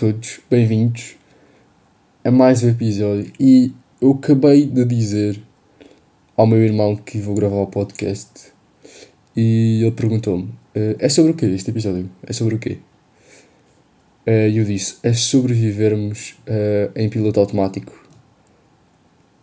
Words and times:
todos, 0.00 0.40
bem-vindos 0.48 1.14
a 2.24 2.30
mais 2.30 2.64
um 2.64 2.70
episódio. 2.70 3.30
E 3.38 3.70
eu 4.00 4.12
acabei 4.12 4.64
de 4.64 4.82
dizer 4.86 5.38
ao 6.34 6.46
meu 6.46 6.58
irmão 6.58 6.96
que 6.96 7.18
vou 7.18 7.34
gravar 7.34 7.56
o 7.56 7.66
podcast 7.66 8.50
e 9.36 9.82
ele 9.82 9.90
perguntou-me: 9.90 10.54
eh, 10.74 10.96
É 10.98 11.08
sobre 11.10 11.32
o 11.32 11.34
quê 11.34 11.44
este 11.44 11.70
episódio? 11.70 12.10
É 12.22 12.32
sobre 12.32 12.54
o 12.54 12.58
quê? 12.58 12.78
Eh, 14.24 14.48
e 14.48 14.56
eu 14.56 14.64
disse: 14.64 14.96
É 15.02 15.12
sobrevivermos 15.12 16.34
uh, 16.48 16.98
em 16.98 17.10
piloto 17.10 17.38
automático. 17.38 17.92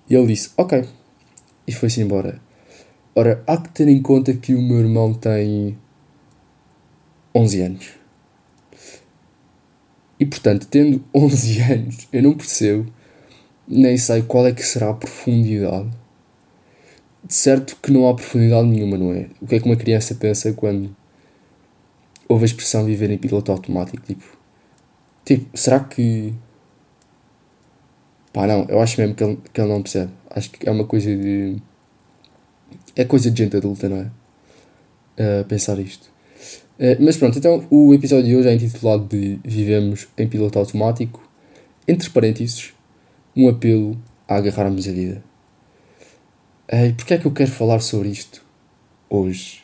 E 0.09 0.15
ele 0.15 0.25
disse: 0.25 0.49
Ok. 0.57 0.83
E 1.67 1.71
foi-se 1.71 2.01
embora. 2.01 2.41
Ora, 3.13 3.43
há 3.45 3.57
que 3.57 3.69
ter 3.69 3.87
em 3.87 4.01
conta 4.01 4.33
que 4.33 4.55
o 4.55 4.61
meu 4.63 4.79
irmão 4.79 5.13
tem 5.13 5.77
11 7.35 7.61
anos. 7.61 7.96
E 10.19 10.25
portanto, 10.25 10.67
tendo 10.67 11.03
11 11.13 11.61
anos, 11.61 12.07
eu 12.11 12.23
não 12.23 12.33
percebo, 12.33 12.91
nem 13.67 13.97
sei 13.97 14.21
qual 14.21 14.47
é 14.47 14.51
que 14.51 14.63
será 14.63 14.89
a 14.89 14.93
profundidade. 14.93 15.89
De 17.23 17.33
certo 17.33 17.75
que 17.81 17.91
não 17.91 18.07
há 18.07 18.15
profundidade 18.15 18.67
nenhuma, 18.67 18.97
não 18.97 19.13
é? 19.13 19.27
O 19.41 19.47
que 19.47 19.55
é 19.55 19.59
que 19.59 19.65
uma 19.65 19.75
criança 19.75 20.15
pensa 20.15 20.53
quando 20.53 20.95
ouve 22.27 22.43
a 22.43 22.45
expressão 22.45 22.85
viver 22.85 23.11
em 23.11 23.17
piloto 23.17 23.51
automático? 23.51 24.01
Tipo, 24.05 24.23
tipo 25.25 25.57
será 25.57 25.79
que. 25.81 26.33
Pá, 28.31 28.47
não, 28.47 28.65
eu 28.69 28.79
acho 28.81 28.99
mesmo 28.99 29.15
que 29.15 29.23
ele, 29.23 29.39
que 29.53 29.59
ele 29.59 29.69
não 29.69 29.81
percebe. 29.81 30.11
Acho 30.29 30.49
que 30.51 30.67
é 30.67 30.71
uma 30.71 30.85
coisa 30.85 31.13
de. 31.15 31.57
É 32.95 33.03
coisa 33.03 33.29
de 33.29 33.43
gente 33.43 33.57
adulta, 33.57 33.89
não 33.89 33.97
é? 33.97 34.11
Uh, 35.41 35.45
pensar 35.45 35.77
isto. 35.79 36.09
Uh, 36.77 36.95
mas 36.99 37.17
pronto, 37.17 37.37
então 37.37 37.65
o 37.71 37.93
episódio 37.93 38.25
de 38.25 38.35
hoje 38.35 38.47
é 38.47 38.53
intitulado 38.53 39.05
de 39.05 39.39
Vivemos 39.43 40.07
em 40.17 40.27
Piloto 40.27 40.59
Automático, 40.59 41.27
entre 41.87 42.09
parênteses, 42.09 42.73
um 43.35 43.49
apelo 43.49 43.97
a 44.27 44.35
agarrarmos 44.35 44.87
a 44.87 44.91
vida. 44.91 45.23
E 46.69 46.91
porquê 46.93 47.15
é 47.15 47.17
que 47.17 47.25
eu 47.25 47.31
quero 47.31 47.49
falar 47.49 47.79
sobre 47.79 48.09
isto 48.09 48.43
hoje? 49.09 49.63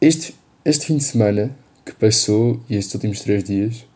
Este, 0.00 0.34
este 0.64 0.86
fim 0.86 0.96
de 0.96 1.04
semana 1.04 1.54
que 1.84 1.92
passou 1.92 2.60
e 2.68 2.76
estes 2.76 2.94
últimos 2.94 3.20
três 3.20 3.44
dias, 3.44 3.86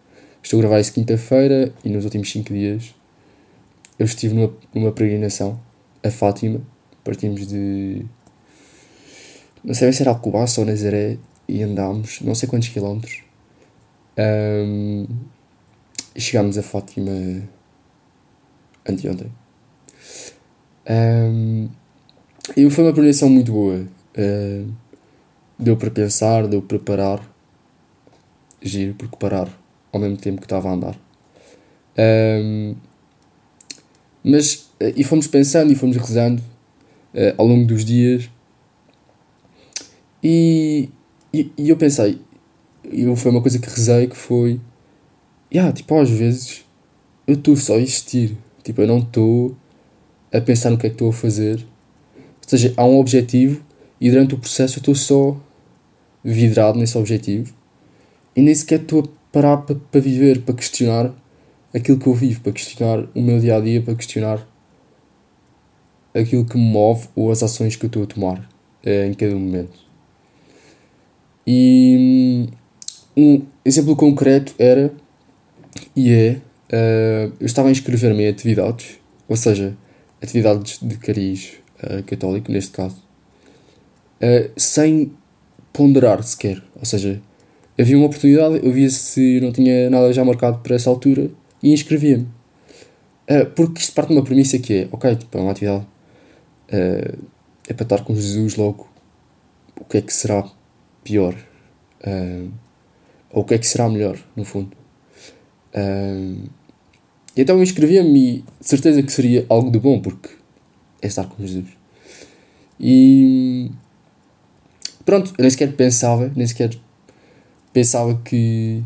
estou 0.42 0.58
a 0.58 0.62
gravar 0.62 0.80
isso 0.80 0.92
quinta-feira 0.92 1.72
e 1.82 1.88
nos 1.88 2.04
últimos 2.04 2.30
cinco 2.30 2.52
dias 2.52 2.94
eu 3.98 4.06
estive 4.06 4.34
numa, 4.34 4.52
numa 4.74 4.92
peregrinação 4.92 5.58
a 6.02 6.10
Fátima, 6.10 6.60
partimos 7.02 7.46
de 7.46 8.04
não 9.64 9.74
sei 9.74 9.92
se 9.92 10.02
era 10.02 10.10
Alcobaça 10.10 10.60
ou 10.60 10.66
Nazaré, 10.66 11.16
e 11.48 11.62
andámos 11.62 12.20
não 12.20 12.34
sei 12.34 12.48
quantos 12.48 12.68
quilómetros. 12.68 13.22
Um, 14.18 15.06
chegámos 16.16 16.56
a 16.58 16.62
Fátima 16.62 17.42
anteontem. 18.88 19.30
Um, 20.88 21.68
e 22.56 22.68
foi 22.70 22.84
uma 22.84 22.92
preparação 22.92 23.28
muito 23.28 23.52
boa. 23.52 23.86
Deu 25.58 25.76
para 25.76 25.90
pensar, 25.90 26.46
deu 26.46 26.62
para 26.62 26.78
parar. 26.78 27.34
Giro, 28.60 28.94
porque 28.94 29.16
parar 29.16 29.48
ao 29.92 30.00
mesmo 30.00 30.16
tempo 30.16 30.40
que 30.40 30.46
estava 30.46 30.68
a 30.68 30.72
andar. 30.72 30.98
Um, 31.96 32.74
mas, 34.22 34.70
e 34.80 35.04
fomos 35.04 35.26
pensando 35.26 35.70
e 35.72 35.74
fomos 35.74 35.96
rezando 35.96 36.42
uh, 37.12 37.34
ao 37.36 37.46
longo 37.46 37.66
dos 37.66 37.84
dias 37.84 38.30
e, 40.24 40.88
e, 41.34 41.52
e 41.58 41.68
eu 41.68 41.76
pensei, 41.76 42.18
eu, 42.82 43.14
foi 43.14 43.30
uma 43.30 43.42
coisa 43.42 43.58
que 43.58 43.68
rezei 43.68 44.06
que 44.06 44.16
foi, 44.16 44.58
yeah, 45.52 45.70
tipo, 45.70 45.94
às 46.00 46.08
vezes 46.08 46.64
eu 47.26 47.34
estou 47.34 47.54
só 47.56 47.74
a 47.74 47.78
existir, 47.78 48.34
tipo, 48.62 48.80
eu 48.80 48.86
não 48.86 49.00
estou 49.00 49.54
a 50.32 50.40
pensar 50.40 50.70
no 50.70 50.78
que 50.78 50.86
é 50.86 50.88
que 50.88 50.94
estou 50.94 51.10
a 51.10 51.12
fazer. 51.12 51.56
Ou 52.16 52.48
seja, 52.48 52.72
há 52.74 52.86
um 52.86 52.98
objetivo 52.98 53.62
e 54.00 54.10
durante 54.10 54.34
o 54.34 54.38
processo 54.38 54.78
eu 54.78 54.80
estou 54.80 54.94
só 54.94 55.36
vidrado 56.24 56.78
nesse 56.78 56.96
objetivo 56.96 57.52
e 58.34 58.40
nem 58.40 58.54
sequer 58.54 58.80
estou 58.80 59.00
a 59.00 59.08
parar 59.30 59.58
para 59.58 59.76
pa 59.76 59.98
viver, 59.98 60.40
para 60.40 60.54
questionar 60.54 61.12
aquilo 61.74 61.98
que 61.98 62.06
eu 62.06 62.14
vivo, 62.14 62.40
para 62.40 62.52
questionar 62.52 63.06
o 63.14 63.20
meu 63.20 63.38
dia 63.40 63.56
a 63.56 63.60
dia, 63.60 63.82
para 63.82 63.94
questionar 63.94 64.46
aquilo 66.14 66.46
que 66.46 66.56
me 66.56 66.64
move 66.64 67.08
ou 67.14 67.30
as 67.30 67.42
ações 67.42 67.76
que 67.76 67.84
eu 67.84 67.88
estou 67.88 68.04
a 68.04 68.06
tomar 68.06 68.48
eh, 68.82 69.06
em 69.06 69.12
cada 69.12 69.34
momento. 69.34 69.83
E 71.46 72.48
um 73.16 73.42
exemplo 73.64 73.94
concreto 73.96 74.54
era 74.58 74.92
e 75.94 76.12
é 76.12 76.40
uh, 76.72 77.32
eu 77.40 77.46
estava 77.46 77.68
a 77.68 77.70
inscrever-me 77.70 78.24
em 78.24 78.28
atividades, 78.28 78.98
ou 79.28 79.36
seja, 79.36 79.76
atividades 80.22 80.78
de 80.80 80.96
cariz 80.96 81.54
uh, 81.82 82.02
católico 82.04 82.50
neste 82.50 82.72
caso, 82.72 82.96
uh, 84.20 84.50
sem 84.56 85.12
ponderar 85.72 86.22
sequer. 86.22 86.62
Ou 86.76 86.84
seja, 86.84 87.20
havia 87.78 87.96
uma 87.96 88.06
oportunidade, 88.06 88.60
eu 88.64 88.72
via 88.72 88.90
se 88.90 89.40
não 89.40 89.52
tinha 89.52 89.90
nada 89.90 90.12
já 90.12 90.24
marcado 90.24 90.58
para 90.58 90.74
essa 90.74 90.90
altura 90.90 91.30
e 91.62 91.72
inscrevia-me. 91.72 92.28
porque 93.56 93.80
isto 93.80 93.92
parte 93.94 94.08
de 94.08 94.14
uma 94.14 94.24
premissa 94.24 94.58
que 94.58 94.74
é, 94.74 94.88
ok, 94.92 95.16
tipo, 95.16 95.36
é 95.38 95.40
uma 95.40 95.50
atividade, 95.50 95.86
é 96.68 97.72
para 97.72 97.82
estar 97.82 98.04
com 98.04 98.14
Jesus 98.14 98.54
logo, 98.56 98.86
o 99.80 99.84
que 99.84 99.98
é 99.98 100.02
que 100.02 100.12
será 100.12 100.48
pior? 101.04 101.34
Uh, 102.00 102.50
ou 103.30 103.42
o 103.42 103.44
que 103.44 103.54
é 103.54 103.58
que 103.58 103.66
será 103.66 103.88
melhor, 103.88 104.18
no 104.34 104.44
fundo? 104.44 104.76
Uh, 105.74 106.48
então 107.36 107.56
eu 107.56 107.62
inscrevia-me 107.62 108.38
e 108.38 108.44
de 108.60 108.68
certeza 108.68 109.02
que 109.02 109.12
seria 109.12 109.44
algo 109.48 109.70
de 109.70 109.78
bom, 109.78 110.00
porque 110.00 110.30
é 111.02 111.06
estar 111.06 111.26
com 111.26 111.44
Jesus. 111.44 111.66
E 112.78 113.70
pronto, 115.04 115.32
eu 115.36 115.42
nem 115.42 115.50
sequer 115.50 115.72
pensava, 115.72 116.32
nem 116.34 116.46
sequer 116.46 116.76
pensava 117.72 118.20
que 118.24 118.82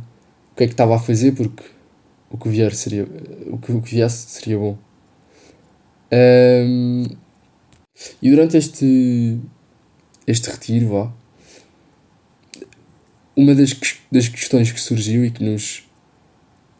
o 0.52 0.56
que 0.56 0.64
é 0.64 0.66
que 0.66 0.72
estava 0.72 0.96
a 0.96 0.98
fazer, 0.98 1.32
porque 1.32 1.62
o 2.30 2.38
que 2.38 2.48
vier 2.48 2.74
seria 2.74 3.06
o 3.46 3.58
que, 3.58 3.72
o 3.72 3.82
que 3.82 3.94
viesse 3.94 4.30
seria 4.30 4.58
bom. 4.58 4.76
Um, 6.10 7.04
e 8.22 8.30
durante 8.30 8.56
este 8.56 9.38
este 10.26 10.50
retiro, 10.50 10.88
vá, 10.88 11.12
uma 13.38 13.54
das, 13.54 13.72
das 14.10 14.26
questões 14.26 14.72
que 14.72 14.80
surgiu 14.80 15.24
e 15.24 15.30
que 15.30 15.44
nos 15.44 15.88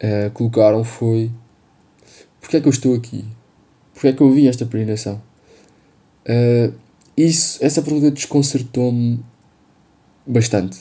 uh, 0.03 0.29
colocaram 0.33 0.83
foi 0.83 1.31
porque 2.41 2.57
é 2.57 2.61
que 2.61 2.67
eu 2.67 2.71
estou 2.71 2.95
aqui? 2.95 3.23
Porque 3.93 4.09
é 4.09 4.13
que 4.13 4.21
eu 4.21 4.29
vi 4.29 4.45
esta 4.45 4.65
peregrinação? 4.65 5.21
Uh, 6.27 6.73
isso, 7.15 7.63
essa 7.63 7.81
pergunta 7.81 8.11
desconcertou-me 8.11 9.23
bastante. 10.27 10.79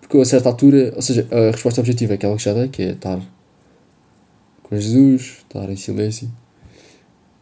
Porque 0.00 0.16
eu, 0.16 0.20
a 0.20 0.24
certa 0.24 0.48
altura, 0.48 0.92
ou 0.94 1.02
seja, 1.02 1.26
a 1.28 1.50
resposta 1.50 1.80
objetiva 1.80 2.12
é 2.12 2.14
aquela 2.14 2.36
que 2.36 2.44
já 2.44 2.52
dei, 2.52 2.68
que 2.68 2.82
é 2.82 2.90
estar 2.90 3.20
com 4.62 4.76
Jesus, 4.76 5.38
estar 5.38 5.68
em 5.68 5.76
silêncio. 5.76 6.28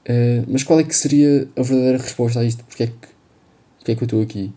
Uh, 0.09 0.45
mas 0.49 0.62
qual 0.62 0.81
é 0.81 0.85
que 0.85 0.97
seria 0.97 1.47
a 1.55 1.62
verdadeira 1.62 1.99
resposta 1.99 2.41
a 2.41 2.45
isto? 2.45 2.65
Porque 2.65 2.85
é 2.85 2.87
que, 3.85 3.93
é 3.93 3.95
que 3.95 4.03
eu 4.03 4.07
estou 4.07 4.23
aqui? 4.23 4.51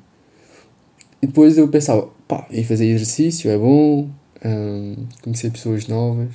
E 1.21 1.27
depois 1.27 1.57
eu 1.57 1.67
pensava, 1.67 2.09
pá, 2.27 2.45
e 2.49 2.63
fazer 2.63 2.85
exercício 2.85 3.49
é 3.49 3.57
bom, 3.57 4.09
um, 4.43 5.07
conhecer 5.21 5.51
pessoas 5.51 5.87
novas, 5.87 6.33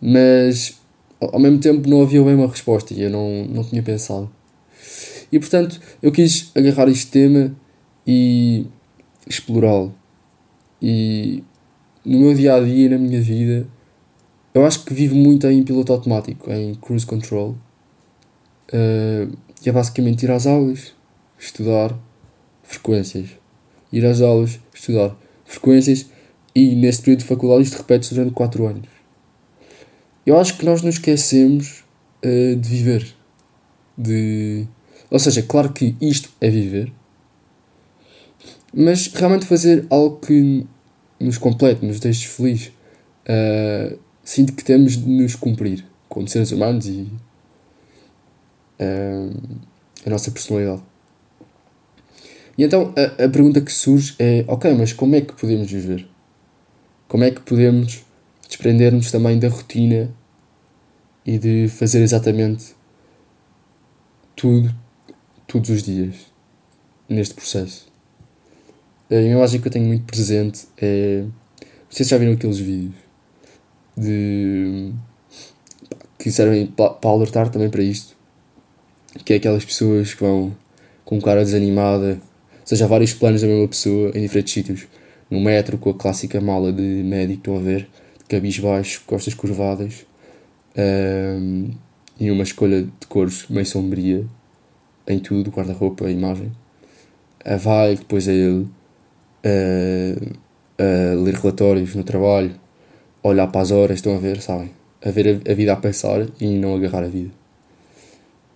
mas 0.00 0.78
ao 1.20 1.38
mesmo 1.38 1.58
tempo 1.58 1.88
não 1.88 2.02
havia 2.02 2.22
bem 2.22 2.34
uma 2.34 2.48
resposta 2.48 2.92
e 2.94 3.02
eu 3.02 3.10
não, 3.10 3.44
não 3.46 3.64
tinha 3.64 3.82
pensado. 3.82 4.30
E 5.30 5.38
portanto 5.38 5.80
eu 6.02 6.12
quis 6.12 6.52
agarrar 6.54 6.88
este 6.88 7.08
tema 7.08 7.54
e 8.06 8.66
explorá-lo. 9.26 9.94
E 10.80 11.42
no 12.04 12.20
meu 12.20 12.34
dia 12.34 12.54
a 12.54 12.60
dia, 12.60 12.90
na 12.90 12.98
minha 12.98 13.20
vida, 13.20 13.66
eu 14.54 14.64
acho 14.64 14.84
que 14.84 14.94
vivo 14.94 15.16
muito 15.16 15.46
em 15.48 15.62
piloto 15.64 15.92
automático, 15.92 16.52
em 16.52 16.74
cruise 16.74 17.04
control. 17.04 17.56
Uh, 18.72 19.36
e 19.64 19.68
é 19.68 19.72
basicamente 19.72 20.24
ir 20.24 20.30
às 20.30 20.46
aulas, 20.46 20.92
estudar, 21.38 21.98
frequências 22.62 23.30
ir 23.92 24.04
às 24.04 24.20
aulas, 24.20 24.58
estudar 24.74 25.16
frequências 25.44 26.06
e 26.54 26.74
neste 26.74 27.02
período 27.02 27.20
de 27.20 27.26
faculdade 27.26 27.62
isto 27.62 27.76
repete-se 27.76 28.14
durante 28.14 28.32
4 28.32 28.66
anos. 28.66 28.88
Eu 30.24 30.38
acho 30.38 30.56
que 30.56 30.64
nós 30.64 30.82
nos 30.82 30.96
esquecemos 30.96 31.84
uh, 32.24 32.56
de 32.56 32.68
viver. 32.68 33.14
De... 33.96 34.66
Ou 35.10 35.18
seja, 35.18 35.42
claro 35.42 35.72
que 35.72 35.94
isto 36.00 36.30
é 36.40 36.50
viver, 36.50 36.92
mas 38.74 39.06
realmente 39.06 39.46
fazer 39.46 39.86
algo 39.88 40.18
que 40.18 40.66
nos 41.18 41.38
complete, 41.38 41.84
nos 41.84 42.00
deixe 42.00 42.26
felizes. 42.26 42.72
Uh, 43.28 43.98
sinto 44.22 44.52
que 44.52 44.64
temos 44.64 44.96
de 44.96 45.08
nos 45.08 45.34
cumprir 45.34 45.84
como 46.08 46.28
seres 46.28 46.52
humanos 46.52 46.86
e 46.86 47.08
uh, 48.80 49.58
a 50.04 50.10
nossa 50.10 50.30
personalidade. 50.30 50.82
E 52.56 52.64
então 52.64 52.94
a, 52.96 53.24
a 53.24 53.28
pergunta 53.28 53.60
que 53.60 53.72
surge 53.72 54.14
é: 54.18 54.44
ok, 54.48 54.72
mas 54.74 54.92
como 54.92 55.14
é 55.14 55.20
que 55.20 55.34
podemos 55.34 55.70
viver? 55.70 56.06
Como 57.08 57.24
é 57.24 57.30
que 57.30 57.40
podemos 57.40 58.04
desprender-nos 58.48 59.10
também 59.10 59.38
da 59.38 59.48
rotina 59.48 60.10
e 61.24 61.38
de 61.38 61.68
fazer 61.68 62.02
exatamente 62.02 62.74
tudo, 64.36 64.72
todos 65.46 65.70
os 65.70 65.82
dias, 65.82 66.14
neste 67.08 67.34
processo. 67.34 67.86
A 69.10 69.14
imagem 69.14 69.60
que 69.60 69.68
eu 69.68 69.72
tenho 69.72 69.86
muito 69.86 70.04
presente 70.04 70.66
é. 70.76 71.24
Vocês 71.88 72.08
já 72.08 72.18
viram 72.18 72.32
aqueles 72.32 72.58
vídeos 72.58 72.94
de. 73.96 74.92
que 76.18 76.30
servem 76.30 76.66
para 76.66 76.96
alertar 77.02 77.48
também 77.48 77.70
para 77.70 77.82
isto, 77.82 78.16
que 79.24 79.32
é 79.32 79.36
aquelas 79.36 79.64
pessoas 79.64 80.12
que 80.12 80.22
vão 80.22 80.54
com 81.04 81.20
cara 81.20 81.44
desanimada, 81.44 82.20
seja, 82.68 82.86
vários 82.86 83.14
planos 83.14 83.42
da 83.42 83.46
mesma 83.46 83.68
pessoa 83.68 84.10
em 84.14 84.22
diferentes 84.22 84.52
sítios. 84.52 84.86
No 85.30 85.40
metro, 85.40 85.78
com 85.78 85.90
a 85.90 85.94
clássica 85.94 86.40
mala 86.40 86.72
de 86.72 86.82
médico, 86.82 87.38
estão 87.38 87.56
a 87.56 87.60
ver, 87.60 87.88
cabisbaixo, 88.28 89.02
costas 89.06 89.34
curvadas, 89.34 90.06
um, 90.76 91.70
e 92.18 92.30
uma 92.30 92.42
escolha 92.42 92.82
de 92.82 93.06
cores 93.08 93.46
meio 93.48 93.66
sombria 93.66 94.24
em 95.06 95.18
tudo, 95.18 95.50
guarda-roupa, 95.50 96.06
a 96.06 96.10
imagem. 96.10 96.52
Uh, 97.44 97.58
vai, 97.58 97.94
depois 97.96 98.26
é 98.28 98.32
ele 98.32 98.66
uh, 99.44 100.26
uh, 100.80 101.22
ler 101.22 101.34
relatórios 101.34 101.94
no 101.94 102.02
trabalho, 102.02 102.54
olhar 103.22 103.46
para 103.46 103.60
as 103.60 103.70
horas, 103.70 103.98
estão 103.98 104.14
a 104.14 104.18
ver, 104.18 104.40
sabem? 104.40 104.70
A 105.04 105.10
ver 105.10 105.42
a, 105.46 105.52
a 105.52 105.54
vida 105.54 105.72
a 105.72 105.76
passar 105.76 106.26
e 106.40 106.48
não 106.48 106.74
agarrar 106.74 107.04
a 107.04 107.08
vida. 107.08 107.30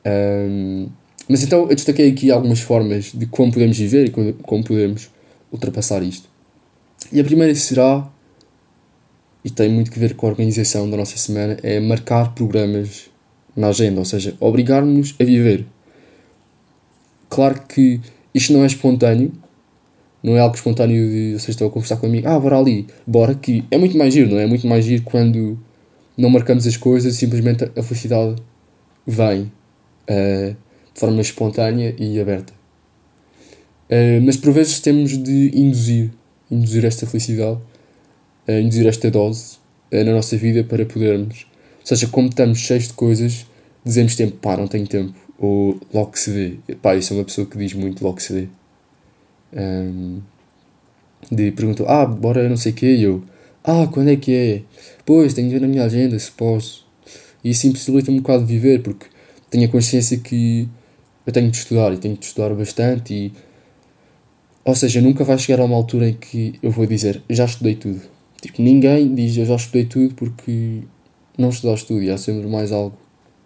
Um, 0.04 0.88
mas 1.30 1.44
então 1.44 1.68
eu 1.68 1.76
destaquei 1.76 2.10
aqui 2.10 2.28
algumas 2.28 2.58
formas 2.58 3.12
de 3.14 3.24
como 3.24 3.52
podemos 3.52 3.78
viver 3.78 4.08
e 4.08 4.10
como, 4.10 4.64
podemos 4.64 5.08
ultrapassar 5.52 6.02
isto. 6.02 6.28
E 7.12 7.20
a 7.20 7.24
primeira 7.24 7.54
será, 7.54 8.10
e 9.44 9.48
tem 9.48 9.68
muito 9.68 9.92
que 9.92 9.98
ver 10.00 10.16
com 10.16 10.26
a 10.26 10.30
organização 10.30 10.90
da 10.90 10.96
nossa 10.96 11.16
semana, 11.16 11.56
é 11.62 11.78
marcar 11.78 12.34
programas 12.34 13.08
na 13.54 13.68
agenda, 13.68 14.00
ou 14.00 14.04
seja, 14.04 14.36
obrigar-nos 14.40 15.14
a 15.20 15.24
viver. 15.24 15.66
Claro 17.28 17.62
que 17.62 18.00
isto 18.34 18.52
não 18.52 18.64
é 18.64 18.66
espontâneo, 18.66 19.30
não 20.24 20.36
é 20.36 20.40
algo 20.40 20.56
espontâneo 20.56 21.08
de 21.08 21.34
vocês 21.34 21.50
estão 21.50 21.68
a 21.68 21.70
conversar 21.70 21.98
comigo, 21.98 22.26
ah, 22.26 22.40
bora 22.40 22.58
ali, 22.58 22.88
bora 23.06 23.30
aqui. 23.30 23.64
É 23.70 23.78
muito 23.78 23.96
mais 23.96 24.12
giro, 24.12 24.32
não 24.32 24.38
é? 24.40 24.42
É 24.42 24.46
muito 24.48 24.66
mais 24.66 24.84
giro 24.84 25.04
quando 25.04 25.56
não 26.16 26.28
marcamos 26.28 26.66
as 26.66 26.76
coisas 26.76 27.14
e 27.14 27.16
simplesmente 27.16 27.70
a 27.76 27.82
felicidade 27.84 28.34
vem 29.06 29.42
uh, 30.10 30.56
de 31.00 31.06
forma 31.06 31.22
espontânea 31.22 31.94
e 31.98 32.20
aberta. 32.20 32.52
Uh, 33.88 34.20
mas 34.22 34.36
por 34.36 34.52
vezes 34.52 34.80
temos 34.80 35.16
de 35.16 35.50
induzir, 35.54 36.10
induzir 36.50 36.84
esta 36.84 37.06
felicidade, 37.06 37.58
uh, 38.46 38.52
induzir 38.52 38.86
esta 38.86 39.10
dose 39.10 39.58
na 39.90 40.12
nossa 40.12 40.36
vida 40.36 40.62
para 40.62 40.84
podermos. 40.84 41.46
Ou 41.80 41.86
seja, 41.86 42.06
como 42.06 42.28
estamos 42.28 42.58
cheios 42.58 42.86
de 42.86 42.92
coisas, 42.92 43.46
dizemos 43.84 44.14
tempo, 44.14 44.36
pá, 44.36 44.56
não 44.56 44.68
tenho 44.68 44.86
tempo. 44.86 45.14
Ou 45.38 45.80
logo 45.92 46.16
se 46.16 46.30
vê. 46.30 46.74
Pá, 46.76 46.94
isso 46.94 47.12
é 47.12 47.16
uma 47.16 47.24
pessoa 47.24 47.44
que 47.46 47.58
diz 47.58 47.72
muito 47.72 48.04
logo 48.04 48.20
se 48.20 48.32
vê. 48.32 48.48
Um, 49.52 50.20
de 51.32 51.50
perguntou, 51.50 51.88
ah, 51.88 52.06
bora 52.06 52.48
não 52.48 52.56
sei 52.56 52.70
o 52.70 52.74
quê, 52.74 52.94
e 52.94 53.02
eu, 53.02 53.24
ah, 53.64 53.88
quando 53.90 54.10
é 54.10 54.16
que 54.16 54.32
é? 54.32 54.62
Pois, 55.04 55.34
tenho 55.34 55.48
de 55.48 55.54
ver 55.54 55.60
na 55.60 55.66
minha 55.66 55.84
agenda, 55.84 56.16
se 56.16 56.30
posso. 56.30 56.86
E 57.42 57.50
isso 57.50 57.66
impossibilita-me 57.66 58.18
um 58.18 58.22
bocado 58.22 58.44
de 58.44 58.52
viver, 58.52 58.82
porque 58.82 59.06
tenho 59.50 59.66
a 59.66 59.68
consciência 59.68 60.16
que 60.18 60.68
eu 61.26 61.32
tenho 61.32 61.50
de 61.50 61.56
estudar, 61.56 61.92
e 61.92 61.98
tenho 61.98 62.16
de 62.16 62.24
estudar 62.24 62.54
bastante, 62.54 63.14
e... 63.14 63.32
Ou 64.64 64.74
seja, 64.74 65.00
nunca 65.00 65.24
vai 65.24 65.38
chegar 65.38 65.62
a 65.62 65.64
uma 65.64 65.76
altura 65.76 66.10
em 66.10 66.14
que 66.14 66.54
eu 66.62 66.70
vou 66.70 66.86
dizer, 66.86 67.22
já 67.30 67.44
estudei 67.44 67.74
tudo. 67.74 68.02
Tipo, 68.40 68.62
ninguém 68.62 69.14
diz, 69.14 69.36
eu 69.36 69.46
já 69.46 69.56
estudei 69.56 69.84
tudo, 69.84 70.14
porque 70.14 70.82
não 71.36 71.48
estudaste 71.48 71.86
tudo, 71.86 72.02
e 72.02 72.10
há 72.10 72.18
sempre 72.18 72.46
mais 72.46 72.72
algo 72.72 72.96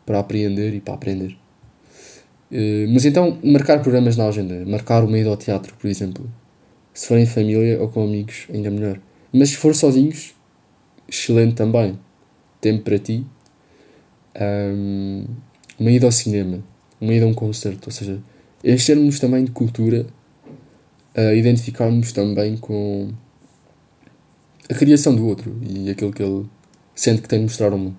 para 0.04 0.18
aprender 0.18 0.74
e 0.74 0.80
para 0.80 0.94
aprender. 0.94 1.36
Uh, 2.50 2.86
mas 2.92 3.04
então, 3.04 3.38
marcar 3.42 3.80
programas 3.80 4.16
na 4.16 4.28
agenda, 4.28 4.64
marcar 4.66 5.02
uma 5.02 5.18
ida 5.18 5.28
ao 5.28 5.36
teatro, 5.36 5.74
por 5.76 5.88
exemplo. 5.88 6.30
Se 6.92 7.08
for 7.08 7.18
em 7.18 7.26
família 7.26 7.80
ou 7.80 7.88
com 7.88 8.04
amigos, 8.04 8.46
ainda 8.52 8.70
melhor. 8.70 9.00
Mas 9.32 9.50
se 9.50 9.56
for 9.56 9.74
sozinhos, 9.74 10.32
excelente 11.08 11.54
também. 11.54 11.98
Tempo 12.60 12.84
para 12.84 12.98
ti. 12.98 13.26
Um, 14.40 15.24
uma 15.78 15.90
ida 15.90 16.06
ao 16.06 16.12
cinema, 16.12 16.62
uma 17.04 17.14
ida 17.14 17.24
a 17.24 17.28
um 17.28 17.34
concerto, 17.34 17.88
ou 17.88 17.92
seja, 17.92 18.18
enchermos 18.64 19.20
também 19.20 19.44
de 19.44 19.50
cultura, 19.50 20.06
uh, 21.16 21.34
identificarmos 21.34 22.12
também 22.12 22.56
com 22.56 23.10
a 24.68 24.74
criação 24.74 25.14
do 25.14 25.26
outro 25.26 25.56
e 25.62 25.90
aquilo 25.90 26.12
que 26.12 26.22
ele 26.22 26.46
sente 26.94 27.22
que 27.22 27.28
tem 27.28 27.40
de 27.40 27.44
mostrar 27.44 27.72
ao 27.72 27.78
mundo. 27.78 27.96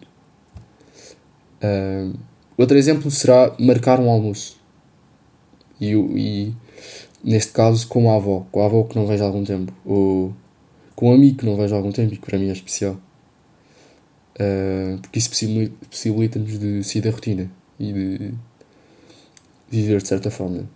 Uh, 1.64 2.18
outro 2.58 2.78
exemplo 2.78 3.10
será 3.12 3.56
marcar 3.60 4.00
um 4.00 4.10
almoço. 4.10 4.58
E, 5.80 5.92
e 5.92 6.54
neste 7.24 7.52
caso 7.52 7.88
com 7.88 8.12
a 8.12 8.16
avó, 8.16 8.46
com 8.52 8.62
a 8.62 8.66
avó 8.66 8.84
que 8.84 8.96
não 8.96 9.06
vejo 9.06 9.24
há 9.24 9.28
algum 9.28 9.44
tempo, 9.44 9.74
ou 9.86 10.34
com 10.96 11.10
um 11.10 11.14
amigo 11.14 11.38
que 11.38 11.46
não 11.46 11.56
vejo 11.56 11.74
há 11.74 11.78
algum 11.78 11.92
tempo 11.92 12.14
e 12.14 12.18
que 12.18 12.26
para 12.26 12.40
mim 12.40 12.50
é 12.50 12.54
especial. 12.54 13.00
Uh, 14.36 15.00
porque 15.02 15.20
isso 15.20 15.30
possibilita-nos 15.90 16.60
de 16.60 16.84
sair 16.84 17.02
da 17.02 17.10
rotina 17.10 17.50
e 17.80 17.94
de 17.94 18.34
viver 19.70 20.02
de 20.02 20.08
certa 20.08 20.30
forma. 20.32 20.70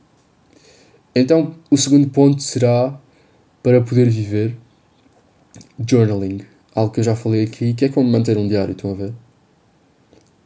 Então, 1.16 1.56
o 1.70 1.78
segundo 1.78 2.08
ponto 2.10 2.42
será 2.42 3.00
para 3.64 3.82
poder 3.82 4.10
viver 4.10 4.56
journaling, 5.86 6.42
algo 6.74 6.94
que 6.94 7.00
eu 7.00 7.04
já 7.04 7.16
falei 7.16 7.44
aqui, 7.44 7.74
que 7.74 7.86
é 7.86 7.90
como 7.90 8.10
manter 8.10 8.38
um 8.38 8.48
diário, 8.48 8.72
estão 8.72 8.92
a 8.92 8.94
ver? 8.94 9.14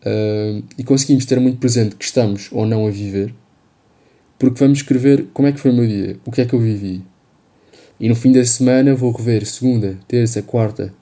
Uh, 0.06 0.64
e 0.78 0.84
conseguimos 0.84 1.26
ter 1.26 1.40
muito 1.40 1.60
presente 1.60 1.96
que 1.96 2.04
estamos 2.04 2.50
ou 2.52 2.66
não 2.66 2.88
a 2.88 2.90
viver, 2.90 3.34
porque 4.38 4.60
vamos 4.60 4.80
escrever 4.80 5.28
como 5.34 5.48
é 5.48 5.52
que 5.52 5.60
foi 5.60 5.72
o 5.72 5.74
meu 5.74 5.88
dia, 5.88 6.18
o 6.26 6.32
que 6.32 6.42
é 6.42 6.46
que 6.46 6.54
eu 6.54 6.60
vivi. 6.60 7.04
E 8.00 8.10
no 8.10 8.16
fim 8.16 8.32
da 8.32 8.44
semana 8.46 8.96
vou 8.96 9.12
rever 9.12 9.46
segunda, 9.46 9.98
terça, 10.08 10.42
quarta. 10.42 10.94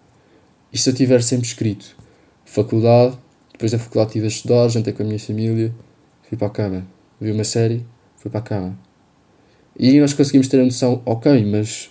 E 0.71 0.77
se 0.77 0.89
eu 0.89 0.93
tiver 0.93 1.23
sempre 1.23 1.47
escrito 1.47 1.95
faculdade, 2.45 3.17
depois 3.53 3.71
da 3.71 3.79
faculdade 3.79 4.09
estive 4.09 4.25
a 4.25 4.27
estudar, 4.27 4.67
jantei 4.67 4.93
com 4.93 5.03
a 5.03 5.05
minha 5.05 5.19
família, 5.19 5.73
fui 6.23 6.37
para 6.37 6.47
a 6.47 6.51
cama, 6.51 6.85
vi 7.25 7.31
uma 7.31 7.43
série, 7.43 7.85
fui 8.17 8.29
para 8.29 8.39
a 8.39 8.43
cama. 8.43 8.79
E 9.77 9.99
nós 9.99 10.13
conseguimos 10.13 10.47
ter 10.47 10.59
a 10.59 10.65
noção, 10.65 11.01
ok, 11.05 11.45
mas 11.45 11.85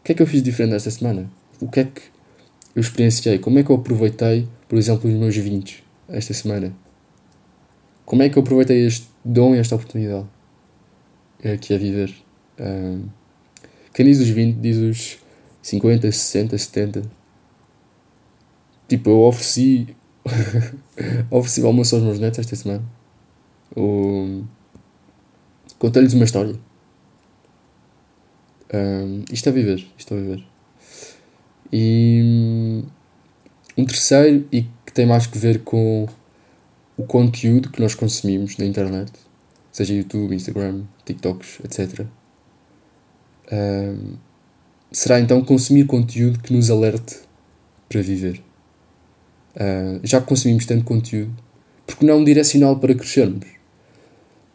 o 0.00 0.04
que 0.04 0.12
é 0.12 0.14
que 0.14 0.22
eu 0.22 0.26
fiz 0.26 0.42
diferente 0.42 0.74
esta 0.74 0.90
semana? 0.90 1.30
O 1.60 1.68
que 1.68 1.80
é 1.80 1.84
que 1.84 2.02
eu 2.74 2.80
experienciei? 2.80 3.38
Como 3.38 3.58
é 3.58 3.62
que 3.62 3.70
eu 3.70 3.76
aproveitei, 3.76 4.48
por 4.68 4.78
exemplo, 4.78 5.10
os 5.10 5.16
meus 5.16 5.36
20 5.36 5.84
esta 6.08 6.32
semana? 6.34 6.74
Como 8.04 8.22
é 8.22 8.28
que 8.28 8.38
eu 8.38 8.42
aproveitei 8.42 8.86
este 8.86 9.08
dom 9.24 9.54
e 9.54 9.58
esta 9.58 9.74
oportunidade? 9.74 10.26
É, 11.42 11.56
que 11.56 11.74
é 11.74 11.78
viver. 11.78 12.14
Um, 12.58 13.08
quem 13.92 14.06
diz 14.06 14.20
os 14.20 14.28
20 14.28 14.56
diz 14.58 14.76
os 14.76 15.18
50, 15.62 16.10
60, 16.12 16.56
70. 16.56 17.02
Tipo, 18.88 19.10
eu 19.10 19.20
ofereci. 19.22 19.96
ofereci 21.30 21.62
almoço 21.62 21.96
aos 21.96 22.04
meus 22.04 22.18
netos 22.18 22.38
esta 22.38 22.54
semana. 22.54 22.84
O... 23.74 24.44
Contei-lhes 25.78 26.14
uma 26.14 26.24
história. 26.24 26.56
Um, 28.72 29.24
isto 29.30 29.48
é 29.48 29.52
viver. 29.52 29.86
Isto 29.96 30.14
é 30.14 30.16
viver. 30.16 30.44
E 31.72 32.82
um 33.76 33.84
terceiro, 33.84 34.46
e 34.52 34.62
que 34.84 34.92
tem 34.92 35.06
mais 35.06 35.26
que 35.26 35.38
ver 35.38 35.62
com 35.62 36.06
o 36.96 37.02
conteúdo 37.04 37.70
que 37.70 37.80
nós 37.80 37.94
consumimos 37.94 38.56
na 38.56 38.64
internet, 38.64 39.12
seja 39.70 39.92
YouTube, 39.92 40.34
Instagram, 40.34 40.84
TikToks, 41.04 41.60
etc. 41.64 42.06
Um, 43.52 44.14
será 44.90 45.20
então 45.20 45.44
consumir 45.44 45.86
conteúdo 45.86 46.38
que 46.38 46.52
nos 46.52 46.70
alerte 46.70 47.18
para 47.88 48.00
viver. 48.00 48.42
Uh, 49.54 50.00
já 50.02 50.20
que 50.20 50.26
consumimos 50.26 50.64
tanto 50.64 50.84
conteúdo, 50.84 51.34
porque 51.86 52.04
não 52.04 52.24
direcional 52.24 52.78
para 52.78 52.94
crescermos? 52.94 53.55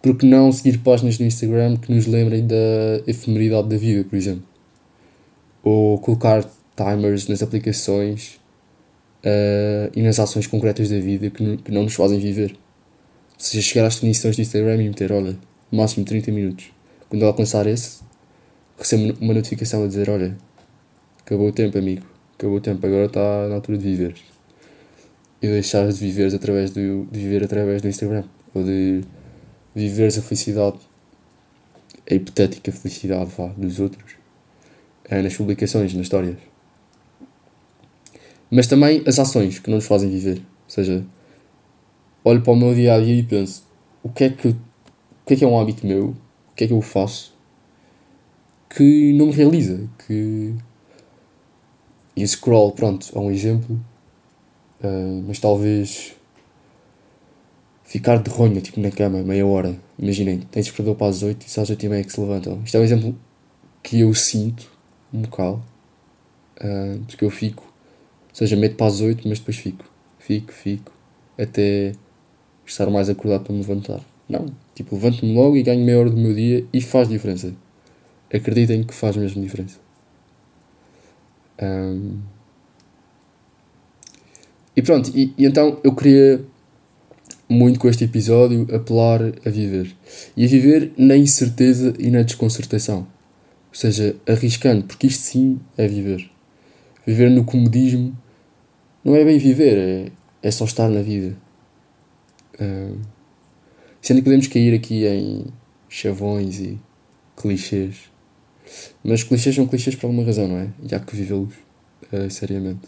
Porque 0.02 0.26
não 0.26 0.52
seguir 0.52 0.80
páginas 0.80 1.20
no 1.20 1.26
Instagram 1.26 1.78
que 1.78 1.94
nos 1.94 2.08
lembrem 2.08 2.46
da 2.46 2.56
efemeridade 3.06 3.70
da 3.70 3.78
vida, 3.78 4.04
por 4.04 4.16
exemplo? 4.16 4.44
Ou 5.64 6.00
colocar 6.00 6.44
timers 6.76 7.28
nas 7.28 7.44
aplicações 7.44 8.40
uh, 9.24 9.92
e 9.96 10.02
nas 10.02 10.20
ações 10.20 10.48
concretas 10.48 10.90
da 10.90 11.00
vida 11.00 11.30
que, 11.30 11.58
que 11.58 11.72
não 11.72 11.84
nos 11.84 11.94
fazem 11.94 12.20
viver. 12.20 12.52
Ou 12.52 12.58
seja, 13.38 13.62
chegar 13.62 13.86
às 13.86 13.96
definições 13.96 14.36
do 14.36 14.42
Instagram 14.42 14.76
e 14.76 14.88
meter, 14.90 15.12
olha, 15.12 15.38
máximo 15.72 16.06
30 16.06 16.32
minutos. 16.32 16.72
Quando 17.10 17.22
eu 17.22 17.28
alcançar 17.28 17.68
esse, 17.68 18.02
recebo 18.78 19.16
uma 19.22 19.34
notificação 19.34 19.84
a 19.84 19.88
dizer, 19.88 20.10
olha, 20.10 20.38
acabou 21.20 21.48
o 21.48 21.52
tempo, 21.52 21.78
amigo. 21.78 22.06
Acabou 22.38 22.58
o 22.58 22.62
tempo, 22.62 22.86
agora 22.86 23.06
está 23.06 23.48
na 23.48 23.56
altura 23.56 23.78
de 23.78 23.84
viver. 23.84 24.16
E 25.42 25.48
deixares 25.48 26.00
de 26.00 26.06
viveres 26.06 26.34
através 26.34 26.72
do, 26.72 27.06
de 27.12 27.20
viver 27.20 27.44
através 27.44 27.82
do 27.82 27.88
Instagram. 27.88 28.24
Ou 28.54 28.64
de 28.64 29.02
viveres 29.74 30.18
a 30.18 30.22
felicidade, 30.22 30.78
a 32.10 32.14
hipotética 32.14 32.72
felicidade 32.72 33.32
vá, 33.38 33.48
dos 33.48 33.80
outros. 33.80 34.16
É, 35.06 35.22
nas 35.22 35.36
publicações, 35.36 35.94
nas 35.94 36.04
histórias. 36.04 36.38
Mas 38.50 38.68
também 38.68 39.04
as 39.06 39.20
ações 39.20 39.60
que 39.60 39.70
não 39.70 39.78
nos 39.78 39.86
fazem 39.86 40.10
viver. 40.10 40.38
Ou 40.38 40.70
seja, 40.70 41.06
olho 42.24 42.42
para 42.42 42.54
o 42.54 42.56
meu 42.56 42.74
dia 42.74 42.96
a 42.96 43.00
dia 43.00 43.16
e 43.16 43.24
penso: 43.24 43.64
o 44.04 44.10
que 44.10 44.26
é 44.26 44.30
que, 44.30 44.50
o 44.50 44.56
que, 45.26 45.34
é, 45.34 45.38
que 45.38 45.44
é 45.44 45.48
um 45.48 45.60
hábito 45.60 45.86
meu? 45.86 46.10
O 46.10 46.56
que 46.56 46.64
é 46.66 46.68
que 46.68 46.74
eu 46.74 46.82
faço 46.82 47.34
que 48.70 49.14
não 49.14 49.28
me 49.28 49.32
realiza? 49.34 49.88
Que. 50.06 50.54
E 52.16 52.28
scroll, 52.28 52.72
pronto, 52.74 53.10
é 53.14 53.20
um 53.20 53.32
exemplo. 53.32 53.80
Uh, 54.84 55.24
mas 55.28 55.40
talvez 55.40 56.16
ficar 57.92 58.24
de 58.24 58.30
ronha, 58.30 58.62
tipo 58.62 58.80
na 58.80 58.90
cama, 58.90 59.22
meia 59.22 59.46
hora. 59.46 59.76
Imaginem, 60.00 60.40
tens 60.50 60.66
despertador 60.66 60.96
para 60.96 61.08
as 61.08 61.22
8 61.24 61.46
e 61.46 61.50
só 61.50 61.62
às 61.62 61.70
8 61.70 61.86
e 61.86 61.90
meia 61.90 62.04
que 62.06 62.14
se 62.14 62.22
levantam. 62.22 62.62
Isto 62.64 62.78
é 62.78 62.80
um 62.80 62.84
exemplo 62.84 63.20
que 63.84 64.00
eu 64.00 64.14
sinto 64.14 64.72
um 65.14 65.24
bocado. 65.24 65.62
Uh, 66.58 67.04
porque 67.06 67.26
eu 67.26 67.30
fico, 67.30 67.64
ou 67.64 68.36
seja, 68.36 68.56
meto 68.56 68.78
para 68.78 68.88
as 68.88 69.02
8, 69.02 69.28
mas 69.28 69.40
depois 69.40 69.58
fico, 69.58 69.84
fico, 70.20 70.54
fico, 70.54 70.92
até 71.38 71.92
estar 72.66 72.90
mais 72.90 73.10
acordado 73.10 73.44
para 73.44 73.52
me 73.52 73.60
levantar. 73.60 74.00
Não, 74.30 74.46
tipo, 74.74 74.96
levanto-me 74.96 75.34
logo 75.34 75.58
e 75.58 75.64
ganho 75.64 75.84
meia 75.84 76.00
hora 76.00 76.10
do 76.10 76.16
meu 76.16 76.34
dia 76.34 76.66
e 76.72 76.80
faz 76.80 77.10
diferença. 77.10 77.54
Acreditem 78.34 78.84
que 78.84 78.94
faz 78.94 79.18
mesmo 79.18 79.42
diferença. 79.42 79.78
Um, 81.62 82.20
e 84.78 84.82
pronto, 84.82 85.12
e, 85.14 85.34
e, 85.38 85.46
então 85.46 85.78
eu 85.84 85.94
queria 85.94 86.42
muito 87.52 87.80
com 87.80 87.90
este 87.90 88.06
episódio 88.06 88.66
apelar 88.74 89.22
a 89.46 89.50
viver. 89.50 89.94
E 90.38 90.46
a 90.46 90.48
viver 90.48 90.94
na 90.98 91.18
incerteza 91.18 91.94
e 92.00 92.10
na 92.10 92.22
desconcertação. 92.22 93.00
Ou 93.00 93.76
seja, 93.76 94.16
arriscando, 94.28 94.86
porque 94.86 95.08
isto 95.08 95.24
sim 95.24 95.60
é 95.78 95.88
viver. 95.88 96.30
Viver 97.06 97.30
no 97.30 97.44
comodismo 97.44 98.18
não 99.04 99.16
é 99.16 99.26
bem 99.26 99.38
viver, 99.38 99.78
é, 99.78 100.12
é 100.42 100.52
só 100.52 100.64
estar 100.64 100.90
na 100.90 101.02
vida. 101.02 101.36
Uh, 102.56 102.98
sendo 104.02 104.18
que 104.18 104.24
podemos 104.24 104.48
cair 104.48 104.74
aqui 104.74 105.06
em 105.06 105.46
chavões 105.90 106.60
e 106.60 106.80
clichês. 107.36 108.12
Mas 109.04 109.24
clichês 109.24 109.56
são 109.56 109.68
clichês 109.68 109.96
por 109.96 110.08
alguma 110.08 110.24
razão, 110.24 110.48
não 110.48 110.58
é? 110.58 110.70
E 110.90 110.96
há 110.96 111.00
que 111.00 111.16
vivê-los 111.16 111.54
uh, 112.14 112.30
seriamente. 112.30 112.88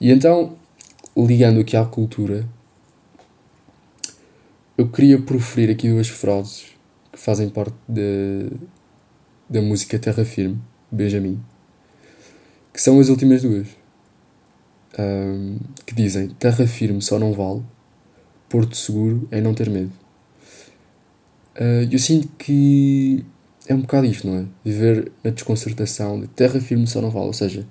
E 0.00 0.10
então, 0.10 0.56
ligando 1.16 1.60
aqui 1.60 1.76
à 1.76 1.84
cultura, 1.84 2.46
eu 4.76 4.88
queria 4.88 5.20
proferir 5.20 5.70
aqui 5.70 5.88
duas 5.88 6.08
frases 6.08 6.66
que 7.12 7.18
fazem 7.18 7.48
parte 7.48 7.76
de, 7.88 8.50
da 9.48 9.62
música 9.62 9.98
Terra 9.98 10.24
Firme, 10.24 10.60
Benjamin, 10.90 11.40
que 12.72 12.80
são 12.80 12.98
as 12.98 13.08
últimas 13.08 13.42
duas, 13.42 13.68
um, 14.98 15.58
que 15.86 15.94
dizem 15.94 16.28
Terra 16.30 16.66
Firme 16.66 17.00
só 17.00 17.18
não 17.18 17.32
vale, 17.32 17.62
Porto 18.48 18.76
Seguro 18.76 19.28
é 19.30 19.40
não 19.40 19.54
ter 19.54 19.70
medo. 19.70 19.92
Uh, 21.56 21.88
eu 21.90 21.98
sinto 21.98 22.28
que 22.36 23.24
é 23.66 23.74
um 23.74 23.80
bocado 23.80 24.06
isto, 24.06 24.26
não 24.26 24.38
é? 24.38 24.44
Viver 24.64 25.10
na 25.22 25.30
desconcertação 25.30 26.20
de 26.20 26.26
terra 26.28 26.60
firme 26.60 26.86
só 26.86 27.00
não 27.00 27.10
vale, 27.10 27.26
ou 27.26 27.32
seja, 27.32 27.66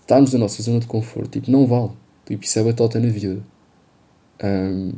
estarmos 0.00 0.32
na 0.32 0.38
nossa 0.38 0.62
zona 0.62 0.80
de 0.80 0.86
conforto, 0.86 1.30
tipo, 1.30 1.50
não 1.50 1.66
vale. 1.66 1.90
Tipo, 2.24 2.44
isso 2.44 2.58
é 2.58 2.62
batota 2.62 2.98
na 2.98 3.08
vida. 3.08 3.42
Um, 4.42 4.92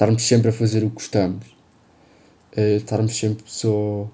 estarmos 0.00 0.22
sempre 0.22 0.48
a 0.48 0.52
fazer 0.52 0.82
o 0.82 0.88
que 0.88 0.94
gostamos. 0.94 1.46
Uh, 2.56 2.76
estarmos 2.78 3.14
sempre 3.14 3.44
só, 3.46 4.10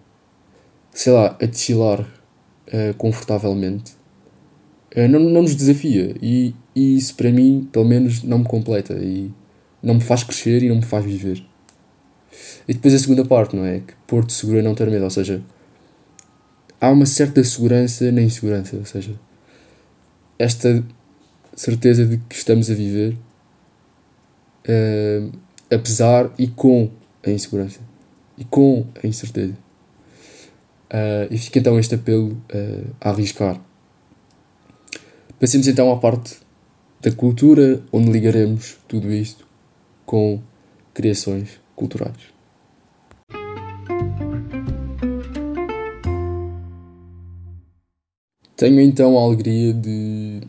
sei 0.91 1.13
lá, 1.13 1.37
a 1.41 1.47
desfilar 1.47 2.01
uh, 2.01 2.95
confortavelmente. 2.99 3.93
Uh, 4.97 5.07
não, 5.09 5.21
não 5.21 5.43
nos 5.43 5.55
desafia. 5.55 6.17
E, 6.21 6.55
e 6.75 6.97
isso 6.97 7.15
para 7.15 7.31
mim, 7.31 7.69
pelo 7.71 7.85
menos, 7.85 8.25
não 8.25 8.39
me 8.39 8.45
completa. 8.45 8.95
E 8.95 9.31
não 9.81 9.95
me 9.95 10.01
faz 10.01 10.25
crescer 10.25 10.65
e 10.65 10.69
não 10.69 10.77
me 10.77 10.85
faz 10.85 11.05
viver. 11.05 11.45
E 12.67 12.75
depois 12.75 12.93
a 12.93 12.99
segunda 12.99 13.25
parte, 13.25 13.55
não 13.55 13.65
é? 13.65 13.79
Que 13.79 13.95
Porto 14.09 14.33
Seguro 14.33 14.59
é 14.59 14.63
não 14.63 14.75
ter 14.75 14.91
medo. 14.91 15.05
Ou 15.05 15.11
seja, 15.11 15.41
há 16.81 16.91
uma 16.91 17.07
certa 17.07 17.45
segurança 17.45 18.11
na 18.11 18.23
insegurança. 18.23 18.77
Ou 18.77 18.85
seja, 18.85 19.15
esta 20.37 20.85
certeza 21.55 22.05
de 22.05 22.19
que 22.19 22.35
estamos 22.35 22.69
a 22.71 22.75
viver 22.75 23.17
uh, 24.69 25.46
apesar 25.71 26.31
e 26.39 26.47
com 26.47 26.91
a 27.25 27.31
insegurança 27.31 27.81
e 28.39 28.45
com 28.45 28.87
a 29.03 29.07
incerteza. 29.07 29.55
Uh, 30.87 31.27
e 31.31 31.39
fica 31.39 31.59
então 31.59 31.79
este 31.79 31.95
apelo 31.95 32.33
uh, 32.33 32.95
a 33.01 33.11
arriscar. 33.11 33.61
Passemos 35.41 35.67
então 35.67 35.93
à 35.93 35.97
parte 35.97 36.39
da 37.01 37.11
cultura, 37.13 37.83
onde 37.93 38.11
ligaremos 38.11 38.79
tudo 38.89 39.13
isto 39.13 39.47
com 40.05 40.41
criações 40.95 41.61
culturais. 41.75 42.37
Tenho 48.57 48.81
então 48.81 49.19
a 49.19 49.23
alegria 49.23 49.75
de 49.75 50.41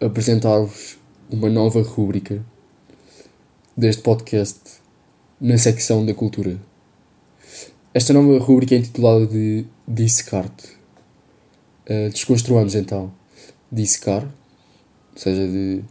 apresentar-vos 0.00 0.96
uma 1.28 1.50
nova 1.50 1.82
rúbrica 1.82 2.44
deste 3.78 4.02
podcast 4.02 4.58
na 5.40 5.56
secção 5.56 6.04
da 6.04 6.12
cultura. 6.12 6.60
Esta 7.94 8.12
nova 8.12 8.36
rúbrica 8.40 8.74
é 8.74 8.78
intitulada 8.78 9.24
de 9.24 9.66
Dissecarte. 9.86 10.66
Uh, 11.88 12.10
desconstruamos 12.10 12.74
então 12.74 13.12
dissecar, 13.70 14.24
ou 14.24 15.18
seja, 15.18 15.46
de 15.46 15.84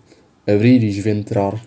abrir 0.45 0.83
e 0.83 0.89
esventrar. 0.89 1.65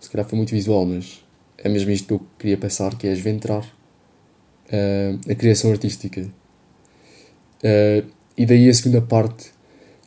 Se 0.00 0.10
calhar 0.10 0.28
foi 0.28 0.36
muito 0.36 0.50
visual, 0.50 0.84
mas 0.84 1.24
é 1.58 1.68
mesmo 1.68 1.92
isto 1.92 2.08
que 2.08 2.14
eu 2.14 2.26
queria 2.36 2.56
pensar, 2.56 2.96
que 2.96 3.06
é 3.06 3.12
esventrar 3.12 3.64
uh, 3.64 5.30
a 5.30 5.34
criação 5.36 5.70
artística. 5.70 6.22
Uh, 7.62 8.04
e 8.36 8.44
daí 8.44 8.68
a 8.68 8.74
segunda 8.74 9.00
parte, 9.00 9.52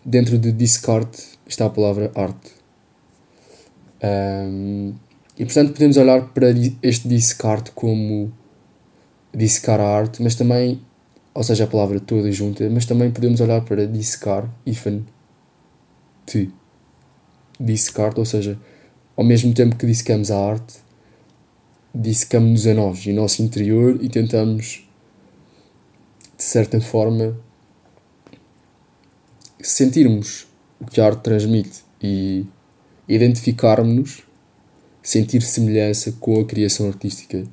dentro 0.03 0.37
de 0.37 0.51
Discard 0.51 1.09
está 1.47 1.67
a 1.67 1.69
palavra 1.69 2.11
arte. 2.13 2.51
Um, 4.03 4.93
e 5.37 5.45
portanto 5.45 5.73
podemos 5.73 5.97
olhar 5.97 6.21
para 6.29 6.47
este 6.81 7.07
discard 7.07 7.71
como 7.71 8.31
dissecar 9.33 9.79
a 9.79 9.87
arte, 9.87 10.21
mas 10.21 10.35
também, 10.35 10.79
ou 11.33 11.43
seja, 11.43 11.63
a 11.63 11.67
palavra 11.67 11.99
toda 11.99 12.31
junta, 12.31 12.69
mas 12.69 12.85
também 12.85 13.09
podemos 13.09 13.41
olhar 13.41 13.61
para 13.61 13.87
dissecar, 13.87 14.47
ifan, 14.65 15.01
te. 16.25 16.51
Dissecar, 17.59 18.17
ou 18.17 18.25
seja, 18.25 18.59
ao 19.15 19.23
mesmo 19.23 19.53
tempo 19.53 19.75
que 19.75 19.85
dissecamos 19.85 20.31
a 20.31 20.37
arte, 20.37 20.75
dissecamos-nos 21.93 22.67
a 22.67 22.73
nós 22.73 22.99
e 23.05 23.11
o 23.11 23.15
nosso 23.15 23.41
interior 23.41 23.97
e 24.01 24.09
tentamos, 24.09 24.87
de 26.35 26.43
certa 26.43 26.81
forma, 26.81 27.37
sentirmos 29.61 30.47
o 30.79 30.85
que 30.85 30.99
a 30.99 31.05
arte 31.05 31.21
transmite 31.21 31.83
e 32.01 32.45
identificarmos-nos, 33.07 34.23
sentir 35.03 35.41
semelhança 35.41 36.13
com 36.13 36.39
a 36.39 36.45
criação 36.45 36.87
artística 36.87 37.43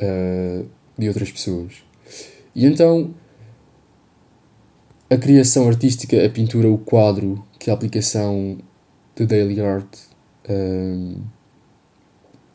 uh, 0.00 0.66
de 0.96 1.08
outras 1.08 1.30
pessoas. 1.32 1.82
E 2.54 2.64
então, 2.64 3.12
a 5.10 5.16
criação 5.16 5.68
artística, 5.68 6.24
a 6.24 6.30
pintura, 6.30 6.70
o 6.70 6.78
quadro, 6.78 7.44
que 7.58 7.68
a 7.68 7.74
aplicação 7.74 8.58
de 9.16 9.26
Daily 9.26 9.60
Art 9.60 9.92
uh, 10.48 11.20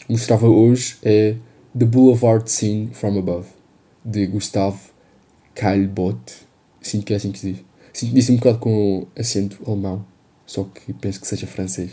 mostrava 0.08 0.48
hoje 0.48 0.98
é 1.04 1.36
The 1.78 1.86
Boulevard 1.86 2.50
Scene 2.50 2.92
from 2.94 3.20
Above, 3.20 3.50
de 4.04 4.26
Gustave 4.28 4.80
Caillebotte. 5.54 6.46
Sinto 6.82 7.06
que 7.06 7.14
é 7.14 7.18
assim 7.18 7.32
que 7.32 7.40
se 7.40 7.52
diz. 7.52 7.66
Sinto 7.92 8.14
disse 8.14 8.32
um 8.32 8.38
bocado 8.38 8.60
com 8.60 9.08
acento 9.18 9.62
alemão, 9.68 10.06
só 10.46 10.64
que 10.64 10.94
penso 10.94 11.20
que 11.20 11.28
seja 11.28 11.48
francês, 11.48 11.92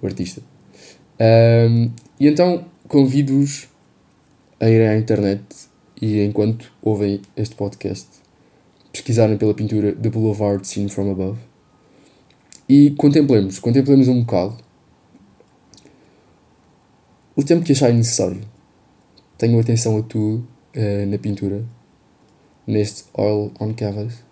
o 0.00 0.06
artista. 0.06 0.53
Um, 1.20 1.90
e 2.18 2.26
então 2.26 2.64
convido-vos 2.88 3.68
a 4.58 4.68
irem 4.68 4.88
à 4.88 4.98
internet 4.98 5.44
e 6.00 6.20
enquanto 6.22 6.72
ouvem 6.82 7.20
este 7.36 7.54
podcast, 7.54 8.08
pesquisarem 8.92 9.36
pela 9.36 9.54
pintura 9.54 9.92
The 9.92 10.10
Boulevard 10.10 10.66
Scene 10.66 10.88
from 10.88 11.10
Above. 11.10 11.38
E 12.68 12.90
contemplemos, 12.92 13.58
contemplemos 13.58 14.08
um 14.08 14.20
bocado 14.20 14.56
o 17.36 17.42
tempo 17.42 17.64
que 17.64 17.72
acharem 17.72 17.96
necessário. 17.96 18.40
Tenham 19.36 19.58
atenção 19.58 19.98
a 19.98 20.02
tudo 20.02 20.46
uh, 20.76 21.06
na 21.06 21.18
pintura, 21.18 21.64
neste 22.66 23.04
oil 23.14 23.52
on 23.60 23.74
canvas. 23.74 24.24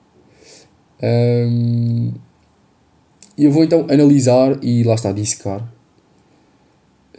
Um, 1.02 2.12
eu 3.36 3.50
vou 3.50 3.64
então 3.64 3.86
analisar 3.90 4.62
e 4.62 4.84
lá 4.84 4.94
está, 4.94 5.10
dissecar 5.10 5.68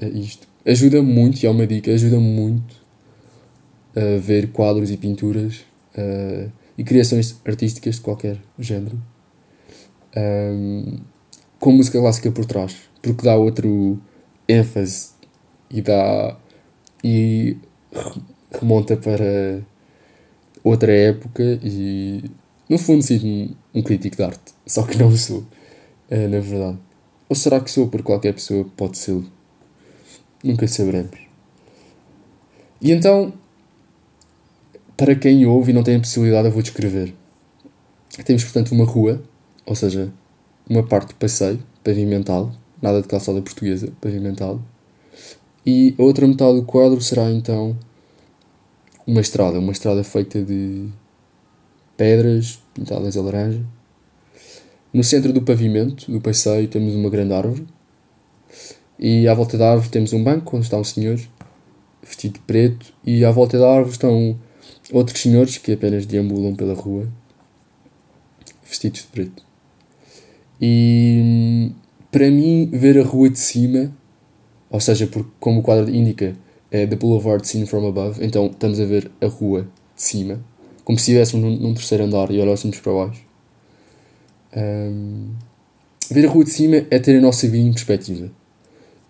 uh, 0.05 0.17
isto. 0.17 0.47
Ajuda 0.65 1.01
muito, 1.01 1.43
e 1.43 1.45
é 1.45 1.49
uma 1.49 1.67
dica, 1.67 1.91
ajuda 1.91 2.19
muito 2.19 2.75
a 3.95 4.19
ver 4.19 4.51
quadros 4.51 4.89
e 4.91 4.97
pinturas 4.97 5.57
uh, 5.97 6.51
e 6.77 6.83
criações 6.83 7.39
artísticas 7.45 7.95
de 7.95 8.01
qualquer 8.01 8.37
género. 8.57 8.99
um, 10.15 10.99
com 11.59 11.71
música 11.71 11.99
clássica 11.99 12.31
por 12.31 12.45
trás, 12.45 12.75
porque 13.01 13.23
dá 13.23 13.35
outro 13.35 13.99
ênfase 14.47 15.11
e 15.69 15.81
dá 15.81 16.37
e 17.03 17.57
remonta 18.51 18.97
para 18.97 19.61
outra 20.63 20.91
época 20.91 21.59
e 21.63 22.29
no 22.69 22.77
fundo 22.77 23.01
sinto-me 23.01 23.55
um 23.73 23.81
crítico 23.81 24.17
de 24.17 24.23
arte, 24.23 24.53
só 24.65 24.83
que 24.83 24.97
não 24.97 25.15
sou, 25.15 25.45
é, 26.09 26.27
na 26.27 26.39
verdade. 26.39 26.77
Ou 27.29 27.35
será 27.35 27.59
que 27.59 27.71
sou, 27.71 27.87
porque 27.87 28.03
qualquer 28.03 28.33
pessoa 28.33 28.65
pode 28.75 28.97
ser? 28.97 29.23
Nunca 30.43 30.67
saberemos. 30.67 31.17
E 32.81 32.91
então, 32.91 33.33
para 34.97 35.15
quem 35.15 35.45
ouve 35.45 35.71
e 35.71 35.73
não 35.73 35.83
tem 35.83 35.95
a 35.95 35.99
possibilidade, 35.99 36.47
eu 36.47 36.51
vou 36.51 36.61
descrever. 36.61 37.13
Temos, 38.25 38.43
portanto, 38.43 38.73
uma 38.73 38.85
rua, 38.85 39.23
ou 39.65 39.75
seja, 39.75 40.11
uma 40.69 40.83
parte 40.83 41.09
de 41.09 41.15
passeio, 41.15 41.63
pavimentado, 41.83 42.53
nada 42.81 43.01
de 43.01 43.07
calçada 43.07 43.41
portuguesa, 43.41 43.91
pavimentado. 44.01 44.63
E 45.65 45.95
a 45.97 46.03
outra 46.03 46.27
metade 46.27 46.59
do 46.59 46.65
quadro 46.65 46.99
será 47.01 47.31
então 47.31 47.77
uma 49.07 49.21
estrada, 49.21 49.59
uma 49.59 49.71
estrada 49.71 50.03
feita 50.03 50.43
de 50.43 50.89
pedras 51.95 52.59
pintadas 52.73 53.15
a 53.15 53.21
laranja. 53.21 53.61
No 54.93 55.03
centro 55.03 55.31
do 55.31 55.41
pavimento 55.41 56.11
do 56.11 56.19
passeio 56.21 56.67
temos 56.67 56.93
uma 56.93 57.09
grande 57.09 57.33
árvore. 57.33 57.65
E 59.03 59.27
à 59.27 59.33
volta 59.33 59.57
da 59.57 59.69
árvore 59.69 59.89
temos 59.89 60.13
um 60.13 60.23
banco 60.23 60.55
onde 60.55 60.65
está 60.65 60.77
um 60.77 60.83
senhor 60.83 61.19
vestido 62.01 62.35
de 62.35 62.39
preto. 62.39 62.93
E 63.05 63.25
à 63.25 63.31
volta 63.31 63.59
da 63.59 63.69
árvore 63.69 63.91
estão 63.91 64.39
outros 64.93 65.21
senhores 65.21 65.57
que 65.57 65.73
apenas 65.73 66.05
deambulam 66.05 66.55
pela 66.55 66.73
rua 66.73 67.09
vestidos 68.65 69.01
de 69.01 69.07
preto. 69.07 69.43
E 70.61 71.69
para 72.09 72.31
mim, 72.31 72.69
ver 72.71 72.97
a 72.97 73.03
rua 73.03 73.29
de 73.29 73.39
cima, 73.39 73.91
ou 74.69 74.79
seja, 74.79 75.05
porque 75.05 75.29
como 75.37 75.59
o 75.59 75.63
quadro 75.63 75.93
indica, 75.93 76.37
é 76.71 76.87
The 76.87 76.95
Boulevard 76.95 77.45
Seen 77.45 77.65
from 77.65 77.85
Above, 77.85 78.25
então 78.25 78.45
estamos 78.47 78.79
a 78.79 78.85
ver 78.85 79.11
a 79.19 79.27
rua 79.27 79.67
de 79.95 80.01
cima, 80.01 80.39
como 80.85 80.97
se 80.97 81.11
estivéssemos 81.11 81.45
num, 81.45 81.57
num 81.59 81.73
terceiro 81.73 82.05
andar 82.05 82.31
e 82.31 82.39
olhássemos 82.39 82.79
para 82.79 82.93
baixo. 82.93 83.21
Um, 84.55 85.31
ver 86.09 86.25
a 86.25 86.29
rua 86.29 86.45
de 86.45 86.51
cima 86.51 86.85
é 86.89 86.99
ter 86.99 87.17
a 87.17 87.21
nossa 87.21 87.47
vida 87.49 87.67
em 87.67 87.73
perspectiva. 87.73 88.31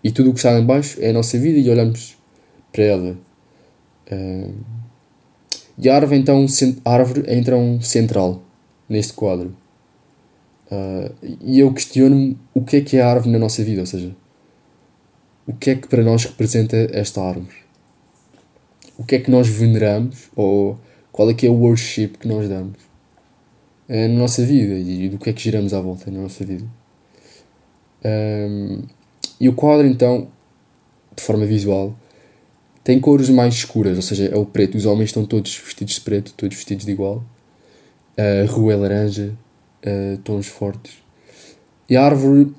E 0.04 0.12
tudo 0.12 0.28
o 0.28 0.32
que 0.34 0.38
está 0.38 0.52
em 0.58 0.64
baixo 0.64 0.98
é 1.00 1.08
a 1.08 1.12
nossa 1.14 1.38
vida 1.38 1.58
e 1.58 1.70
olhamos 1.70 2.18
para 2.70 2.84
ela. 2.84 3.18
Um, 4.12 4.52
e 5.78 5.88
a 5.88 5.96
árvore, 5.96 6.18
então, 6.18 6.46
árvore 6.84 7.24
é 7.26 7.34
então 7.36 7.80
central 7.80 8.42
neste 8.86 9.14
quadro. 9.14 9.56
Uh, 10.70 11.36
e 11.40 11.58
eu 11.58 11.72
questiono-me 11.72 12.38
o 12.52 12.62
que 12.62 12.76
é 12.76 12.80
que 12.82 12.96
é 12.98 13.02
a 13.02 13.08
árvore 13.08 13.30
na 13.30 13.38
nossa 13.38 13.64
vida, 13.64 13.80
ou 13.80 13.86
seja, 13.86 14.14
o 15.46 15.54
que 15.54 15.70
é 15.70 15.74
que 15.74 15.88
para 15.88 16.02
nós 16.02 16.24
representa 16.24 16.76
esta 16.92 17.22
árvore? 17.22 17.64
O 18.98 19.04
que 19.04 19.16
é 19.16 19.18
que 19.18 19.30
nós 19.30 19.48
veneramos 19.48 20.30
ou 20.36 20.78
qual 21.10 21.30
é 21.30 21.34
que 21.34 21.46
é 21.46 21.50
o 21.50 21.54
worship 21.54 22.08
que 22.18 22.28
nós 22.28 22.48
damos 22.48 22.76
uh, 23.88 24.08
na 24.08 24.18
nossa 24.18 24.44
vida 24.44 24.74
e 24.74 25.08
do 25.08 25.18
que 25.18 25.30
é 25.30 25.32
que 25.32 25.42
giramos 25.42 25.72
à 25.72 25.80
volta 25.80 26.10
na 26.10 26.20
nossa 26.20 26.44
vida? 26.44 26.64
Um, 28.04 28.82
e 29.40 29.48
o 29.48 29.54
quadro, 29.54 29.86
então, 29.86 30.28
de 31.14 31.22
forma 31.22 31.44
visual, 31.46 31.94
tem 32.84 33.00
cores 33.00 33.30
mais 33.30 33.54
escuras, 33.54 33.96
ou 33.96 34.02
seja, 34.02 34.26
é 34.26 34.36
o 34.36 34.44
preto. 34.44 34.76
Os 34.76 34.84
homens 34.84 35.06
estão 35.06 35.24
todos 35.24 35.56
vestidos 35.56 35.94
de 35.94 36.00
preto, 36.02 36.34
todos 36.36 36.54
vestidos 36.54 36.84
de 36.84 36.92
igual. 36.92 37.24
A 38.16 38.50
rua 38.50 38.74
é 38.74 38.76
laranja, 38.76 39.32
uh, 39.84 40.18
tons 40.18 40.46
fortes. 40.46 40.92
E 41.88 41.96
a 41.96 42.04
árvore 42.04 42.54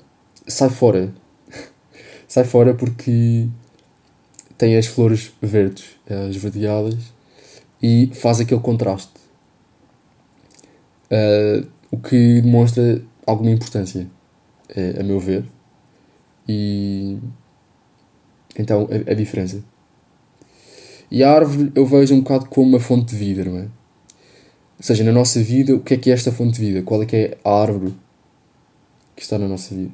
sai 0.46 0.68
fora 0.68 1.12
sai 2.28 2.44
fora 2.44 2.74
porque 2.74 3.48
tem 4.58 4.76
as 4.76 4.86
flores 4.86 5.32
verdes, 5.40 5.84
esverdeadas, 6.30 6.96
e 7.82 8.10
faz 8.14 8.40
aquele 8.40 8.60
contraste. 8.60 9.12
Uh, 11.10 11.66
o 11.90 11.98
que 11.98 12.40
demonstra 12.40 13.00
alguma 13.24 13.50
importância, 13.50 14.08
a 14.98 15.02
meu 15.04 15.20
ver. 15.20 15.44
E 16.48 17.18
então 18.58 18.88
a, 18.90 19.10
a, 19.10 19.14
diferença. 19.14 19.62
E 21.10 21.22
a 21.22 21.30
árvore 21.30 21.72
eu 21.74 21.86
vejo 21.86 22.14
um 22.14 22.20
bocado 22.20 22.46
como 22.46 22.68
uma 22.68 22.80
fonte 22.80 23.10
de 23.10 23.16
vida, 23.16 23.44
não 23.44 23.58
é? 23.58 23.62
Ou 23.62 24.82
seja, 24.82 25.04
na 25.04 25.12
nossa 25.12 25.42
vida, 25.42 25.74
o 25.74 25.80
que 25.80 25.94
é 25.94 25.96
que 25.96 26.10
é 26.10 26.14
esta 26.14 26.30
fonte 26.30 26.60
de 26.60 26.66
vida? 26.66 26.82
Qual 26.82 27.02
é 27.02 27.06
que 27.06 27.16
é 27.16 27.38
a 27.44 27.50
árvore 27.50 27.94
que 29.14 29.22
está 29.22 29.38
na 29.38 29.48
nossa 29.48 29.74
vida? 29.74 29.92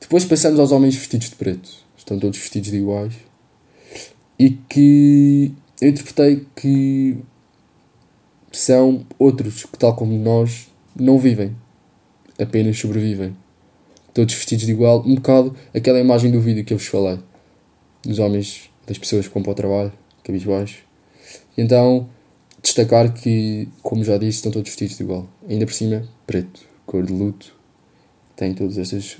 Depois 0.00 0.24
passamos 0.24 0.58
aos 0.58 0.72
homens 0.72 0.96
vestidos 0.96 1.30
de 1.30 1.36
preto. 1.36 1.70
Estão 1.96 2.18
todos 2.18 2.38
vestidos 2.38 2.70
de 2.70 2.76
iguais. 2.76 3.14
E 4.38 4.50
que 4.50 5.52
eu 5.80 5.88
interpretei 5.88 6.46
que 6.54 7.18
são 8.52 9.04
outros 9.18 9.64
que, 9.64 9.78
tal 9.78 9.94
como 9.94 10.16
nós, 10.16 10.68
não 10.94 11.18
vivem. 11.18 11.56
Apenas 12.38 12.78
sobrevivem. 12.78 13.36
Todos 14.16 14.34
vestidos 14.34 14.64
de 14.64 14.72
igual. 14.72 15.02
Um 15.06 15.16
bocado 15.16 15.54
aquela 15.74 16.00
imagem 16.00 16.30
do 16.30 16.40
vídeo 16.40 16.64
que 16.64 16.72
eu 16.72 16.78
vos 16.78 16.86
falei. 16.86 17.18
Dos 18.02 18.18
homens, 18.18 18.70
das 18.86 18.96
pessoas 18.96 19.28
que 19.28 19.34
vão 19.34 19.42
para 19.42 19.52
o 19.52 19.54
trabalho, 19.54 19.92
cabisbaixo. 20.24 20.84
Então, 21.54 22.08
destacar 22.62 23.12
que, 23.12 23.68
como 23.82 24.02
já 24.02 24.16
disse, 24.16 24.38
estão 24.38 24.50
todos 24.50 24.70
vestidos 24.70 24.96
de 24.96 25.02
igual. 25.02 25.28
Ainda 25.46 25.66
por 25.66 25.74
cima, 25.74 26.08
preto. 26.26 26.62
Cor 26.86 27.04
de 27.04 27.12
luto. 27.12 27.54
Tem 28.34 28.54
todas 28.54 28.78
estas 28.78 29.18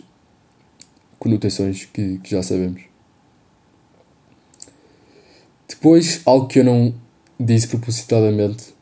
conotações 1.19 1.85
que, 1.85 2.17
que 2.21 2.31
já 2.31 2.43
sabemos. 2.43 2.81
Depois, 5.69 6.23
algo 6.25 6.47
que 6.47 6.61
eu 6.61 6.65
não 6.65 6.95
disse 7.39 7.69
propositadamente 7.69 8.75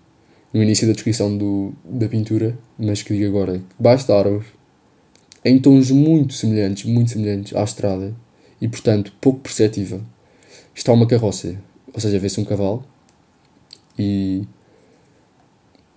no 0.53 0.63
início 0.63 0.87
da 0.87 0.93
descrição 0.93 1.37
do, 1.37 1.73
da 1.85 2.07
pintura, 2.07 2.57
mas 2.79 3.03
que 3.03 3.13
digo 3.13 3.37
agora, 3.37 3.61
debaixo 3.77 4.07
da 4.07 4.17
árvore, 4.17 4.47
em 5.45 5.59
tons 5.59 5.91
muito 5.91 6.33
semelhantes, 6.33 6.85
muito 6.85 7.11
semelhantes 7.11 7.55
à 7.55 7.63
estrada, 7.63 8.15
e 8.61 8.69
portanto 8.69 9.13
pouco 9.21 9.41
perceptível, 9.41 10.01
está 10.75 10.93
uma 10.93 11.07
carroça, 11.07 11.57
ou 11.93 12.01
seja, 12.01 12.19
vê-se 12.19 12.41
um 12.41 12.45
cavalo, 12.45 12.85
e. 13.99 14.47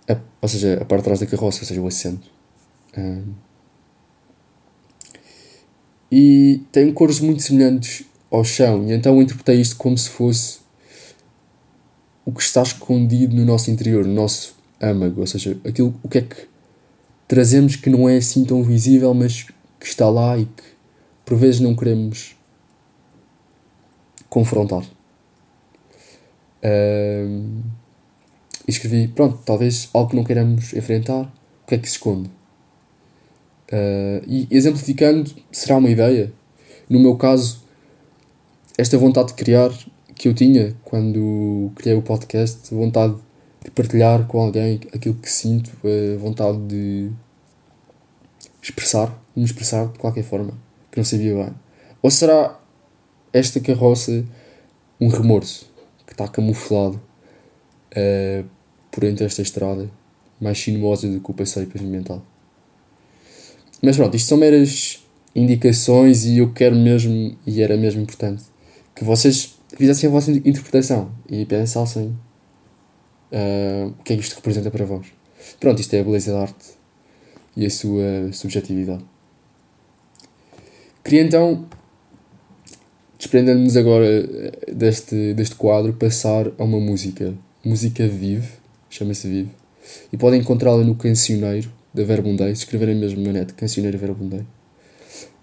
A, 0.08 0.18
ou 0.42 0.50
seja, 0.50 0.76
a 0.82 0.86
parte 0.86 1.02
de 1.02 1.04
trás 1.06 1.20
da 1.20 1.26
carroça, 1.26 1.62
ou 1.62 1.66
seja, 1.66 1.82
o 1.82 1.88
assento. 1.88 2.30
Um, 2.98 3.34
e 6.12 6.62
tem 6.72 6.92
cores 6.94 7.20
muito 7.20 7.42
semelhantes 7.42 8.06
ao 8.32 8.44
chão, 8.44 8.86
e 8.88 8.94
então 8.94 9.16
eu 9.16 9.22
interpretei 9.22 9.60
isto 9.60 9.78
como 9.78 9.98
se 9.98 10.10
fosse 10.10 10.60
o 12.26 12.32
que 12.32 12.42
está 12.42 12.62
escondido 12.62 13.36
no 13.36 13.46
nosso 13.46 13.72
interior, 13.72 14.06
no 14.06 14.14
nosso 14.14 14.56
âmago, 14.82 15.22
ou 15.22 15.28
seja, 15.28 15.58
aquilo, 15.66 15.98
o 16.04 16.10
que 16.10 16.18
é 16.18 16.22
que 16.22 16.48
trazemos 17.28 17.76
que 17.76 17.90
não 17.90 18.08
é 18.08 18.18
assim 18.18 18.46
tão 18.46 18.64
visível, 18.64 19.14
mas 19.14 19.44
que 19.80 19.86
está 19.86 20.10
lá 20.10 20.38
e 20.38 20.46
que 20.46 20.64
por 21.26 21.38
vezes 21.38 21.60
não 21.60 21.76
queremos 21.76 22.36
confrontar. 24.30 24.84
Um, 26.64 27.62
escrevi, 28.68 29.08
pronto, 29.10 29.40
talvez 29.46 29.90
algo 29.94 30.10
que 30.10 30.16
não 30.16 30.24
queiramos 30.24 30.74
enfrentar, 30.74 31.24
o 31.24 31.68
que 31.68 31.76
é 31.76 31.78
que 31.78 31.88
se 31.88 31.96
esconde? 31.96 32.30
Uh, 33.72 34.24
e 34.26 34.48
exemplificando, 34.50 35.32
será 35.52 35.78
uma 35.78 35.90
ideia. 35.90 36.32
No 36.90 37.00
meu 37.00 37.16
caso, 37.18 37.62
esta 38.78 38.98
vontade 38.98 39.30
de 39.30 39.34
criar 39.34 39.72
que 40.16 40.28
eu 40.28 40.34
tinha 40.34 40.76
quando 40.84 41.72
criei 41.76 41.96
o 41.96 42.02
podcast, 42.02 42.74
vontade 42.74 43.16
de 43.68 43.72
partilhar 43.72 44.26
com 44.28 44.40
alguém 44.40 44.80
aquilo 44.94 45.16
que 45.16 45.30
sinto, 45.30 45.72
a 45.84 46.18
vontade 46.18 46.58
de 46.68 47.12
expressar, 48.62 49.08
de 49.36 49.42
me 49.42 49.46
expressar 49.46 49.88
de 49.88 50.00
qualquer 50.00 50.24
forma, 50.24 50.54
que 50.90 50.98
não 50.98 51.04
sabia 51.04 51.36
bem. 51.36 51.54
Ou 52.02 52.10
será 52.10 52.58
esta 53.34 53.60
carroça 53.60 54.24
um 55.02 55.10
remorso 55.10 55.70
que 56.06 56.14
está 56.14 56.28
camuflado 56.30 56.96
uh, 57.92 58.46
por 58.90 59.04
entre 59.04 59.26
esta 59.26 59.42
estrada 59.42 59.92
mais 60.40 60.58
sinuosa 60.58 61.10
do 61.10 61.20
que 61.20 61.30
o 61.30 61.34
passeio 61.34 61.68
pavimentado? 61.68 62.24
Mas 63.84 63.98
pronto, 63.98 64.16
isto 64.16 64.30
são 64.30 64.38
meras 64.38 65.04
indicações 65.36 66.24
e 66.24 66.38
eu 66.38 66.54
quero 66.54 66.76
mesmo, 66.76 67.36
e 67.46 67.62
era 67.62 67.76
mesmo 67.76 68.02
importante, 68.02 68.44
que 68.96 69.04
vocês 69.04 69.58
fizessem 69.76 70.08
a 70.08 70.12
vossa 70.12 70.32
interpretação 70.32 71.12
e 71.30 71.46
pensassem 71.46 72.18
uh, 73.32 73.88
o 74.00 74.04
que 74.04 74.14
é 74.14 74.16
que 74.16 74.22
isto 74.22 74.36
representa 74.36 74.72
para 74.72 74.86
vós. 74.86 75.08
Pronto, 75.60 75.80
isto 75.80 75.94
é 75.94 76.02
a 76.02 76.04
beleza 76.04 76.32
da 76.32 76.42
arte 76.42 76.78
e 77.56 77.66
a 77.66 77.70
sua 77.70 78.32
subjetividade. 78.32 79.04
Queria 81.04 81.22
então, 81.22 81.66
desprendendo-nos 83.18 83.78
agora 83.78 84.06
eh, 84.06 84.74
deste, 84.74 85.34
deste 85.34 85.56
quadro, 85.56 85.94
passar 85.94 86.52
a 86.58 86.64
uma 86.64 86.80
música. 86.80 87.34
Música 87.64 88.08
Vive, 88.08 88.48
chama-se 88.90 89.28
Vive, 89.28 89.50
e 90.12 90.18
podem 90.18 90.42
encontrá-la 90.42 90.84
no 90.84 90.96
Cancioneiro 90.96 91.72
da 91.94 92.04
Verbundei, 92.04 92.54
se 92.54 92.64
escreverem 92.64 92.96
mesmo 92.96 93.22
na 93.24 93.32
net, 93.32 93.54
Cancioneiro 93.54 93.98
Verbundei, 93.98 94.46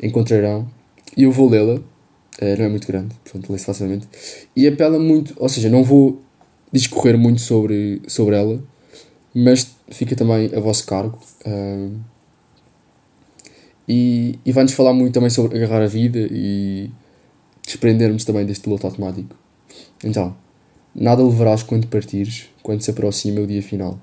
encontrarão, 0.00 0.70
e 1.16 1.24
eu 1.24 1.32
vou 1.32 1.48
lê-la, 1.48 1.74
uh, 1.74 2.56
não 2.58 2.64
é 2.64 2.68
muito 2.68 2.86
grande, 2.86 3.14
portanto 3.24 3.50
lê-se 3.50 3.64
facilmente, 3.64 4.06
e 4.54 4.68
apela 4.68 4.98
muito, 4.98 5.34
ou 5.36 5.48
seja, 5.48 5.68
não 5.68 5.82
vou 5.82 6.22
discorrer 6.74 7.16
muito 7.16 7.40
sobre, 7.40 8.02
sobre 8.08 8.34
ela, 8.34 8.62
mas 9.32 9.76
fica 9.88 10.16
também 10.16 10.50
a 10.54 10.60
vosso 10.60 10.84
cargo. 10.86 11.18
Uh, 11.46 11.96
e, 13.86 14.38
e 14.44 14.52
vai-nos 14.52 14.72
falar 14.72 14.92
muito 14.92 15.14
também 15.14 15.30
sobre 15.30 15.56
agarrar 15.56 15.82
a 15.82 15.86
vida 15.86 16.26
e 16.30 16.90
desprendermos 17.64 18.24
também 18.24 18.44
deste 18.44 18.64
piloto 18.64 18.86
automático. 18.86 19.36
Então, 20.02 20.36
nada 20.94 21.22
levarás 21.22 21.62
quando 21.62 21.86
partires, 21.86 22.48
quando 22.62 22.82
se 22.82 22.90
aproxima 22.90 23.40
o 23.40 23.46
dia 23.46 23.62
final. 23.62 23.98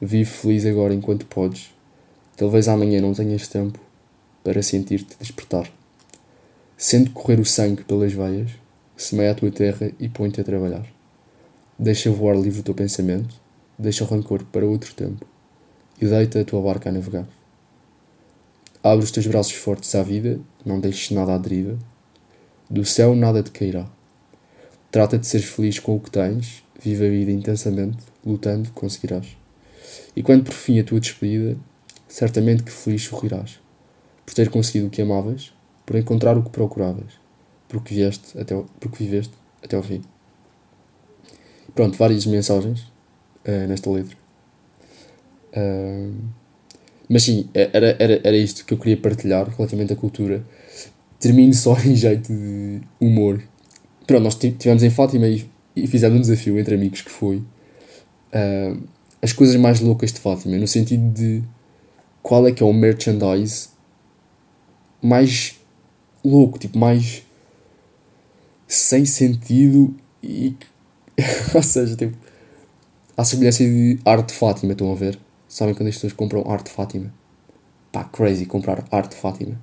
Vive 0.00 0.24
feliz 0.24 0.64
agora 0.64 0.94
enquanto 0.94 1.26
podes. 1.26 1.70
Talvez 2.36 2.68
amanhã 2.68 3.00
não 3.00 3.12
tenhas 3.12 3.48
tempo 3.48 3.78
para 4.42 4.62
sentir-te 4.62 5.16
despertar. 5.20 5.70
Sente 6.76 7.10
correr 7.10 7.40
o 7.40 7.44
sangue 7.44 7.84
pelas 7.84 8.12
veias, 8.12 8.50
semeia 8.96 9.32
a 9.32 9.34
tua 9.34 9.50
terra 9.50 9.90
e 9.98 10.08
põe-te 10.08 10.40
a 10.40 10.44
trabalhar. 10.44 10.95
Deixa 11.78 12.10
voar 12.10 12.34
livre 12.34 12.60
o 12.60 12.62
teu 12.62 12.74
pensamento, 12.74 13.34
deixa 13.78 14.02
o 14.02 14.06
rancor 14.06 14.42
para 14.44 14.64
outro 14.64 14.94
tempo 14.94 15.26
e 16.00 16.06
deita 16.06 16.40
a 16.40 16.44
tua 16.44 16.62
barca 16.62 16.88
a 16.88 16.92
navegar. 16.92 17.26
Abre 18.82 19.04
os 19.04 19.10
teus 19.10 19.26
braços 19.26 19.52
fortes 19.52 19.94
à 19.94 20.02
vida, 20.02 20.40
não 20.64 20.80
deixes 20.80 21.10
nada 21.10 21.34
à 21.34 21.38
deriva. 21.38 21.78
Do 22.70 22.82
céu 22.82 23.14
nada 23.14 23.42
te 23.42 23.50
cairá. 23.50 23.86
Trata 24.90 25.18
de 25.18 25.26
ser 25.26 25.40
feliz 25.40 25.78
com 25.78 25.96
o 25.96 26.00
que 26.00 26.10
tens, 26.10 26.64
vive 26.80 27.06
a 27.06 27.10
vida 27.10 27.30
intensamente, 27.30 27.98
lutando 28.24 28.70
conseguirás. 28.70 29.36
E 30.16 30.22
quando 30.22 30.44
por 30.44 30.54
fim 30.54 30.80
a 30.80 30.84
tua 30.84 30.98
despedida, 30.98 31.58
certamente 32.08 32.62
que 32.62 32.72
feliz 32.72 33.02
sorrirás, 33.02 33.60
por 34.24 34.34
ter 34.34 34.48
conseguido 34.48 34.86
o 34.86 34.90
que 34.90 35.02
amavas, 35.02 35.52
por 35.84 35.96
encontrar 35.96 36.38
o 36.38 36.42
que 36.42 36.48
procuravas, 36.48 37.12
porque, 37.68 37.94
vieste 37.94 38.38
até, 38.38 38.54
porque 38.80 39.04
viveste 39.04 39.34
até 39.62 39.76
ao 39.76 39.82
fim. 39.82 40.00
Pronto, 41.76 41.96
várias 41.98 42.24
mensagens 42.24 42.80
uh, 43.46 43.68
nesta 43.68 43.90
letra. 43.90 44.16
Uh, 45.52 46.14
mas 47.06 47.22
sim, 47.22 47.48
é, 47.52 47.70
era, 47.72 47.96
era, 47.98 48.20
era 48.24 48.36
isto 48.36 48.64
que 48.64 48.72
eu 48.72 48.78
queria 48.78 48.96
partilhar 48.96 49.46
relativamente 49.48 49.92
à 49.92 49.96
cultura. 49.96 50.42
Termino 51.20 51.52
só 51.52 51.76
em 51.84 51.94
jeito 51.94 52.32
de 52.32 52.80
humor. 52.98 53.42
Pronto, 54.06 54.22
nós 54.22 54.42
estivemos 54.42 54.82
em 54.82 54.88
Fátima 54.88 55.28
e, 55.28 55.46
e 55.76 55.86
fizemos 55.86 56.16
um 56.16 56.20
desafio 56.22 56.58
entre 56.58 56.74
amigos 56.74 57.02
que 57.02 57.10
foi 57.10 57.36
uh, 57.36 58.82
as 59.20 59.34
coisas 59.34 59.56
mais 59.56 59.78
loucas 59.78 60.12
de 60.14 60.18
Fátima, 60.18 60.56
no 60.56 60.66
sentido 60.66 61.12
de 61.12 61.42
qual 62.22 62.46
é 62.48 62.52
que 62.52 62.62
é 62.62 62.66
o 62.66 62.72
merchandise 62.72 63.68
mais 65.02 65.56
louco, 66.24 66.58
tipo, 66.58 66.78
mais 66.78 67.22
sem 68.66 69.04
sentido 69.04 69.94
e. 70.22 70.56
ou 71.54 71.62
seja, 71.62 71.96
tipo, 71.96 72.16
à 73.16 73.24
semelhança 73.24 73.64
de 73.64 73.98
arte 74.04 74.28
de 74.28 74.34
Fátima, 74.34 74.72
estão 74.72 74.92
a 74.92 74.94
ver? 74.94 75.18
Sabem 75.48 75.74
quando 75.74 75.88
as 75.88 75.94
pessoas 75.94 76.12
compram 76.12 76.44
arte 76.50 76.70
Fátima? 76.70 77.12
Pá, 77.90 78.04
crazy 78.04 78.46
comprar 78.46 78.84
arte 78.90 79.14
Fátima. 79.14 79.60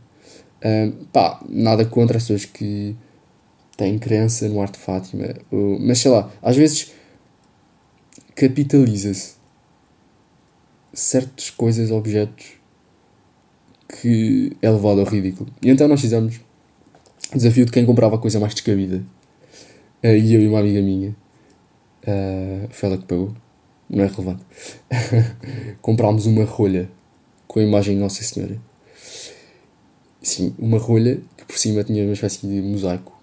Um, 0.65 0.91
pá, 1.11 1.43
nada 1.49 1.85
contra 1.85 2.17
as 2.17 2.23
pessoas 2.23 2.45
que 2.45 2.95
têm 3.77 3.99
crença 3.99 4.47
no 4.47 4.61
arte 4.61 4.77
Fátima. 4.77 5.25
mas 5.79 5.99
sei 5.99 6.11
lá, 6.11 6.31
às 6.41 6.55
vezes 6.55 6.91
capitaliza-se 8.35 9.35
certas 10.93 11.49
coisas, 11.49 11.91
objetos 11.91 12.45
que 13.87 14.55
é 14.61 14.69
levado 14.69 15.01
ao 15.01 15.05
ridículo. 15.05 15.51
E 15.61 15.69
então 15.69 15.87
nós 15.87 16.01
fizemos 16.01 16.39
desafio 17.33 17.65
de 17.65 17.71
quem 17.71 17.85
comprava 17.85 18.15
a 18.15 18.19
coisa 18.19 18.39
mais 18.39 18.53
descabida. 18.53 19.03
Uh, 20.03 20.07
e 20.07 20.33
eu 20.33 20.41
e 20.41 20.47
uma 20.47 20.59
amiga 20.59 20.81
minha. 20.81 21.15
Uh, 22.03 22.67
foi 22.69 22.89
ela 22.89 22.97
que 22.97 23.05
pagou 23.05 23.33
não 23.89 24.03
é 24.03 24.07
relevante. 24.07 24.43
Comprámos 25.81 26.25
uma 26.25 26.43
rolha 26.43 26.89
com 27.47 27.59
a 27.59 27.63
imagem 27.63 27.95
de 27.95 28.01
Nossa 28.01 28.23
Senhora. 28.23 28.59
Sim, 30.21 30.55
uma 30.57 30.77
rolha 30.77 31.21
que 31.37 31.45
por 31.45 31.57
cima 31.57 31.83
tinha 31.83 32.03
uma 32.03 32.13
espécie 32.13 32.47
de 32.47 32.61
mosaico, 32.61 33.13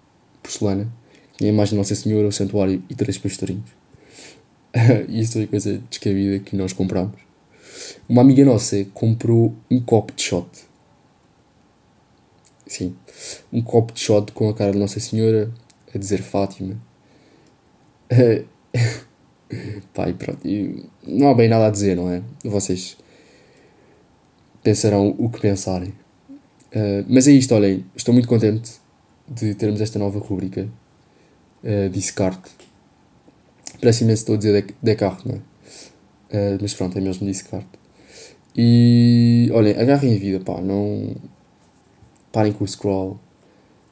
porcelana, 0.41 0.91
tinha 1.37 1.49
a 1.49 1.53
imagem 1.53 1.71
de 1.71 1.77
Nossa 1.77 1.95
Senhora, 1.95 2.27
o 2.27 2.31
santuário 2.31 2.81
e 2.89 2.95
três 2.95 3.17
pastorinhos. 3.17 3.69
e 5.09 5.19
isso 5.19 5.33
foi 5.33 5.47
coisa 5.47 5.81
descabida 5.89 6.39
que 6.39 6.55
nós 6.55 6.71
comprámos. 6.71 7.19
Uma 8.07 8.21
amiga 8.21 8.45
nossa 8.45 8.85
comprou 8.93 9.55
um 9.69 9.79
copo 9.79 10.13
de 10.13 10.21
shot. 10.21 10.47
Sim, 12.67 12.95
um 13.51 13.61
copo 13.61 13.91
de 13.91 13.99
shot 13.99 14.31
com 14.31 14.47
a 14.47 14.53
cara 14.53 14.71
de 14.71 14.77
Nossa 14.77 14.99
Senhora 14.99 15.51
a 15.93 15.97
dizer 15.97 16.21
Fátima. 16.21 16.77
Pá, 19.93 20.09
e 20.09 20.13
pronto. 20.13 20.47
E 20.47 20.85
não 21.05 21.29
há 21.29 21.33
bem 21.33 21.49
nada 21.49 21.67
a 21.67 21.69
dizer, 21.69 21.95
não 21.95 22.09
é? 22.09 22.21
Vocês 22.43 22.97
pensarão 24.63 25.15
o 25.17 25.29
que 25.29 25.39
pensarem. 25.39 25.89
Uh, 26.73 27.05
mas 27.07 27.27
é 27.27 27.31
isto, 27.31 27.53
olhem. 27.53 27.85
Estou 27.95 28.13
muito 28.13 28.27
contente 28.27 28.71
de 29.27 29.53
termos 29.55 29.81
esta 29.81 29.99
nova 29.99 30.19
rubrica. 30.19 30.67
Uh, 31.63 31.89
Descarte. 31.89 32.51
Parece 33.79 34.03
imenso 34.03 34.21
estou 34.21 34.35
a 34.35 34.37
dizer 34.37 34.75
Descartes, 34.81 35.25
não 35.25 35.35
é? 35.35 35.37
Uh, 35.37 36.57
mas 36.61 36.73
pronto, 36.73 36.97
é 36.97 37.01
mesmo 37.01 37.25
Descarte. 37.25 37.81
E 38.55 39.49
olhem, 39.53 39.73
agarrem 39.77 40.15
a 40.15 40.19
vida, 40.19 40.39
pá. 40.39 40.61
Não. 40.61 41.15
Parem 42.31 42.53
com 42.53 42.63
o 42.63 42.67
scroll. 42.67 43.19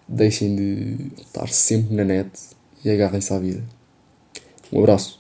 Deixem 0.07 0.55
de 0.55 1.11
estar 1.21 1.47
sempre 1.49 1.95
na 1.95 2.03
net 2.03 2.31
e 2.83 2.89
agarrem-se 2.89 3.31
à 3.33 3.39
vida. 3.39 3.63
Um 4.71 4.79
abraço. 4.79 5.18